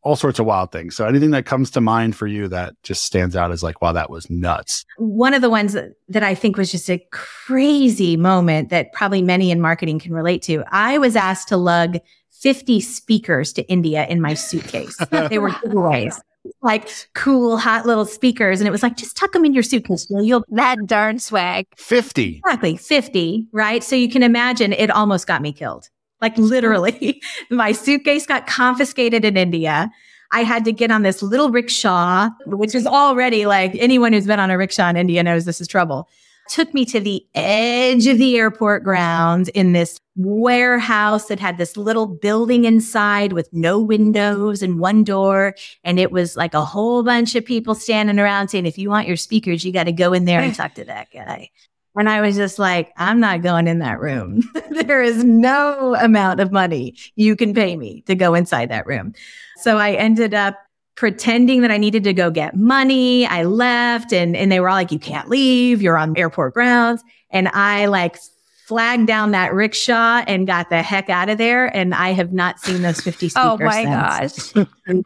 all 0.00 0.16
sorts 0.16 0.38
of 0.38 0.46
wild 0.46 0.72
things. 0.72 0.96
So 0.96 1.06
anything 1.06 1.32
that 1.32 1.44
comes 1.44 1.70
to 1.72 1.82
mind 1.82 2.16
for 2.16 2.26
you 2.26 2.48
that 2.48 2.74
just 2.82 3.04
stands 3.04 3.36
out 3.36 3.50
as 3.52 3.62
like, 3.62 3.82
wow, 3.82 3.92
that 3.92 4.08
was 4.08 4.30
nuts. 4.30 4.86
One 4.96 5.34
of 5.34 5.42
the 5.42 5.50
ones 5.50 5.74
that, 5.74 5.90
that 6.08 6.22
I 6.22 6.34
think 6.34 6.56
was 6.56 6.70
just 6.70 6.88
a 6.88 7.04
crazy 7.12 8.16
moment 8.16 8.70
that 8.70 8.94
probably 8.94 9.20
many 9.20 9.50
in 9.50 9.60
marketing 9.60 9.98
can 9.98 10.14
relate 10.14 10.40
to. 10.42 10.64
I 10.70 10.96
was 10.96 11.16
asked 11.16 11.48
to 11.48 11.58
lug 11.58 11.98
50 12.44 12.78
speakers 12.80 13.54
to 13.54 13.66
India 13.70 14.06
in 14.06 14.20
my 14.20 14.34
suitcase. 14.34 14.98
they 15.10 15.38
were 15.38 15.48
giveaways. 15.64 16.20
Like 16.60 16.90
cool, 17.14 17.56
hot 17.56 17.86
little 17.86 18.04
speakers. 18.04 18.60
And 18.60 18.68
it 18.68 18.70
was 18.70 18.82
like, 18.82 18.98
just 18.98 19.16
tuck 19.16 19.32
them 19.32 19.46
in 19.46 19.54
your 19.54 19.62
suitcase. 19.62 20.06
You'll, 20.10 20.22
you'll 20.22 20.44
that 20.50 20.76
darn 20.86 21.18
swag. 21.18 21.66
50. 21.76 22.42
Exactly. 22.44 22.76
50. 22.76 23.46
Right. 23.50 23.82
So 23.82 23.96
you 23.96 24.10
can 24.10 24.22
imagine 24.22 24.74
it 24.74 24.90
almost 24.90 25.26
got 25.26 25.40
me 25.40 25.54
killed. 25.54 25.88
Like 26.20 26.36
literally 26.36 27.22
my 27.50 27.72
suitcase 27.72 28.26
got 28.26 28.46
confiscated 28.46 29.24
in 29.24 29.38
India. 29.38 29.90
I 30.30 30.42
had 30.42 30.66
to 30.66 30.72
get 30.72 30.90
on 30.90 31.00
this 31.00 31.22
little 31.22 31.48
rickshaw, 31.48 32.28
which 32.44 32.74
is 32.74 32.86
already 32.86 33.46
like 33.46 33.74
anyone 33.76 34.12
who's 34.12 34.26
been 34.26 34.38
on 34.38 34.50
a 34.50 34.58
rickshaw 34.58 34.90
in 34.90 34.98
India 34.98 35.22
knows 35.22 35.46
this 35.46 35.62
is 35.62 35.68
trouble 35.68 36.10
took 36.48 36.72
me 36.74 36.84
to 36.86 37.00
the 37.00 37.24
edge 37.34 38.06
of 38.06 38.18
the 38.18 38.36
airport 38.36 38.84
grounds 38.84 39.48
in 39.50 39.72
this 39.72 39.98
warehouse 40.16 41.26
that 41.26 41.40
had 41.40 41.58
this 41.58 41.76
little 41.76 42.06
building 42.06 42.64
inside 42.64 43.32
with 43.32 43.48
no 43.52 43.80
windows 43.80 44.62
and 44.62 44.78
one 44.78 45.04
door. 45.04 45.54
And 45.82 45.98
it 45.98 46.12
was 46.12 46.36
like 46.36 46.54
a 46.54 46.64
whole 46.64 47.02
bunch 47.02 47.34
of 47.34 47.44
people 47.44 47.74
standing 47.74 48.18
around 48.18 48.48
saying, 48.48 48.66
if 48.66 48.78
you 48.78 48.90
want 48.90 49.08
your 49.08 49.16
speakers, 49.16 49.64
you 49.64 49.72
got 49.72 49.84
to 49.84 49.92
go 49.92 50.12
in 50.12 50.24
there 50.24 50.40
and 50.40 50.54
talk 50.54 50.74
to 50.74 50.84
that 50.84 51.08
guy. 51.12 51.50
And 51.96 52.08
I 52.08 52.20
was 52.20 52.34
just 52.34 52.58
like, 52.58 52.92
I'm 52.96 53.20
not 53.20 53.42
going 53.42 53.68
in 53.68 53.78
that 53.78 54.00
room. 54.00 54.42
there 54.70 55.02
is 55.02 55.22
no 55.22 55.94
amount 55.94 56.40
of 56.40 56.50
money 56.50 56.96
you 57.14 57.36
can 57.36 57.54
pay 57.54 57.76
me 57.76 58.02
to 58.02 58.14
go 58.14 58.34
inside 58.34 58.70
that 58.70 58.86
room. 58.86 59.14
So 59.58 59.78
I 59.78 59.92
ended 59.92 60.34
up 60.34 60.56
pretending 60.96 61.62
that 61.62 61.70
I 61.70 61.76
needed 61.76 62.04
to 62.04 62.12
go 62.12 62.30
get 62.30 62.56
money. 62.56 63.26
I 63.26 63.44
left 63.44 64.12
and, 64.12 64.36
and 64.36 64.50
they 64.50 64.60
were 64.60 64.68
all 64.68 64.76
like, 64.76 64.92
you 64.92 64.98
can't 64.98 65.28
leave. 65.28 65.82
You're 65.82 65.96
on 65.96 66.16
airport 66.16 66.54
grounds. 66.54 67.02
And 67.30 67.48
I 67.48 67.86
like 67.86 68.18
flagged 68.66 69.06
down 69.06 69.32
that 69.32 69.52
rickshaw 69.52 70.22
and 70.26 70.46
got 70.46 70.70
the 70.70 70.82
heck 70.82 71.10
out 71.10 71.28
of 71.28 71.38
there. 71.38 71.66
And 71.66 71.94
I 71.94 72.10
have 72.10 72.32
not 72.32 72.60
seen 72.60 72.82
those 72.82 73.00
50 73.00 73.28
speakers. 73.28 73.44
oh 73.44 73.58
my 73.58 74.28
since. 74.30 74.52
gosh. 74.52 74.66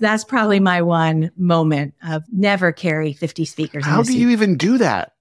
That's 0.00 0.22
probably 0.24 0.60
my 0.60 0.80
one 0.80 1.32
moment 1.36 1.94
of 2.06 2.22
never 2.32 2.70
carry 2.70 3.12
50 3.12 3.44
speakers. 3.44 3.84
How 3.84 4.02
do 4.02 4.16
you 4.16 4.30
even 4.30 4.56
do 4.56 4.78
that? 4.78 5.12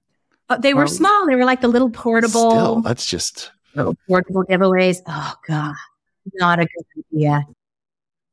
Uh, 0.49 0.57
they 0.57 0.73
were 0.73 0.81
well, 0.81 0.87
small. 0.87 1.25
They 1.25 1.35
were 1.35 1.45
like 1.45 1.61
the 1.61 1.67
little 1.67 1.89
portable. 1.89 2.51
Still, 2.51 2.81
that's 2.81 3.05
just 3.05 3.51
portable 4.07 4.43
giveaways. 4.45 5.01
Oh 5.07 5.33
God, 5.47 5.73
not 6.35 6.59
a 6.59 6.65
good 6.65 7.03
idea. 7.11 7.43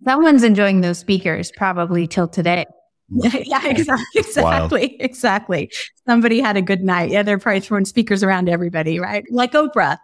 Someone's 0.05 0.43
enjoying 0.43 0.81
those 0.81 0.99
speakers 0.99 1.53
probably 1.57 2.07
till 2.07 2.29
today. 2.29 2.67
yeah, 3.09 3.67
exactly. 3.67 4.05
Exactly. 4.15 4.97
Exactly. 5.01 5.71
Somebody 6.07 6.41
had 6.41 6.57
a 6.57 6.63
good 6.63 6.83
night. 6.83 7.11
Yeah, 7.11 7.23
they're 7.23 7.39
probably 7.39 7.61
throwing 7.61 7.85
speakers 7.85 8.23
around 8.23 8.49
everybody, 8.49 8.99
right? 8.99 9.25
Like 9.31 9.53
Oprah. 9.53 9.99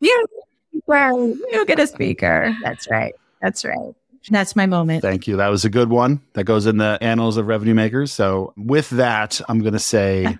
You, 0.00 0.26
you 0.72 1.64
get 1.66 1.78
a 1.78 1.86
speaker. 1.86 2.54
That's 2.62 2.88
right. 2.90 3.14
That's 3.40 3.64
right. 3.64 3.94
That's 4.30 4.56
my 4.56 4.66
moment. 4.66 5.02
Thank 5.02 5.26
you. 5.26 5.36
That 5.36 5.48
was 5.48 5.64
a 5.64 5.70
good 5.70 5.90
one. 5.90 6.22
That 6.32 6.44
goes 6.44 6.66
in 6.66 6.78
the 6.78 6.98
annals 7.00 7.36
of 7.36 7.46
revenue 7.46 7.74
makers. 7.74 8.10
So, 8.12 8.54
with 8.56 8.88
that, 8.90 9.40
I'm 9.48 9.60
going 9.60 9.74
to 9.74 9.78
say 9.78 10.38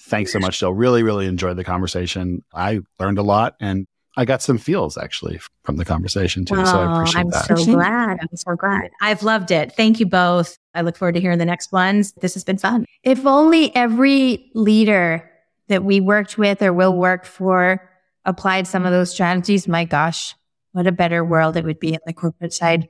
thanks 0.00 0.32
so 0.32 0.38
much, 0.40 0.58
Jill. 0.58 0.72
Really, 0.72 1.02
really 1.02 1.26
enjoyed 1.26 1.56
the 1.56 1.64
conversation. 1.64 2.42
I 2.52 2.80
learned 2.98 3.18
a 3.18 3.22
lot 3.22 3.54
and 3.60 3.86
I 4.16 4.24
got 4.24 4.42
some 4.42 4.58
feels 4.58 4.96
actually 4.96 5.40
from 5.64 5.76
the 5.76 5.84
conversation 5.84 6.44
too. 6.44 6.54
Oh, 6.56 6.64
so 6.64 6.78
I 6.78 6.94
appreciate 6.94 7.30
that. 7.30 7.50
I'm 7.50 7.56
so 7.56 7.72
glad. 7.74 8.18
I'm 8.20 8.36
so 8.36 8.54
glad. 8.54 8.90
I've 9.00 9.22
loved 9.22 9.50
it. 9.50 9.72
Thank 9.72 9.98
you 9.98 10.06
both. 10.06 10.56
I 10.74 10.82
look 10.82 10.96
forward 10.96 11.14
to 11.14 11.20
hearing 11.20 11.38
the 11.38 11.44
next 11.44 11.72
ones. 11.72 12.12
This 12.20 12.34
has 12.34 12.44
been 12.44 12.58
fun. 12.58 12.86
If 13.02 13.26
only 13.26 13.74
every 13.74 14.50
leader 14.54 15.28
that 15.68 15.82
we 15.82 16.00
worked 16.00 16.38
with 16.38 16.62
or 16.62 16.72
will 16.72 16.96
work 16.96 17.24
for 17.24 17.90
applied 18.24 18.66
some 18.66 18.86
of 18.86 18.92
those 18.92 19.10
strategies, 19.10 19.66
my 19.66 19.84
gosh, 19.84 20.34
what 20.72 20.86
a 20.86 20.92
better 20.92 21.24
world 21.24 21.56
it 21.56 21.64
would 21.64 21.80
be 21.80 21.94
on 21.94 22.00
the 22.06 22.12
corporate 22.12 22.52
side. 22.52 22.88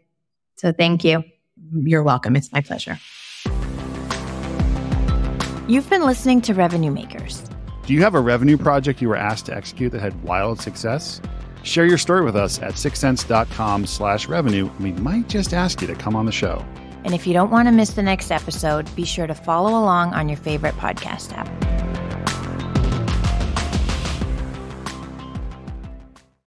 So 0.57 0.73
thank 0.73 1.05
you. 1.05 1.25
You're 1.73 2.03
welcome. 2.03 2.37
It's 2.37 2.53
my 2.53 2.61
pleasure. 2.61 2.99
You've 5.67 5.89
been 5.89 6.05
listening 6.05 6.43
to 6.43 6.53
Revenue 6.53 6.91
Makers 6.91 7.43
Do 7.87 7.93
you 7.93 8.01
have 8.01 8.15
a 8.15 8.21
revenue 8.21 8.57
project 8.57 9.03
you 9.03 9.11
were 9.11 9.17
asked 9.17 9.45
to 9.47 9.55
execute 9.55 9.93
that 9.93 10.01
had 10.01 10.23
wild 10.23 10.59
success? 10.59 11.21
Share 11.65 11.85
your 11.85 11.99
story 11.99 12.25
with 12.25 12.35
us 12.35 12.59
at 12.61 12.75
6sense.com 12.75 13.85
slash 13.87 14.27
revenue, 14.27 14.71
and 14.71 14.81
we 14.81 14.93
might 14.93 15.29
just 15.29 15.53
ask 15.53 15.83
you 15.83 15.87
to 15.89 15.95
come 15.95 16.17
on 16.17 16.25
the 16.25 16.33
show. 16.33 16.65
And 17.05 17.15
if 17.15 17.27
you 17.27 17.35
don't 17.35 17.51
want 17.51 17.69
to 17.69 17.73
miss 17.73 17.91
the 17.91 18.03
next 18.03 18.31
episode, 18.31 18.95
be 18.97 19.05
sure 19.05 19.27
to 19.27 19.35
follow 19.35 19.71
along 19.71 20.15
on 20.15 20.31
your 20.31 20.39
favorite 20.39 20.75
podcast 20.77 21.37
app. 21.37 22.14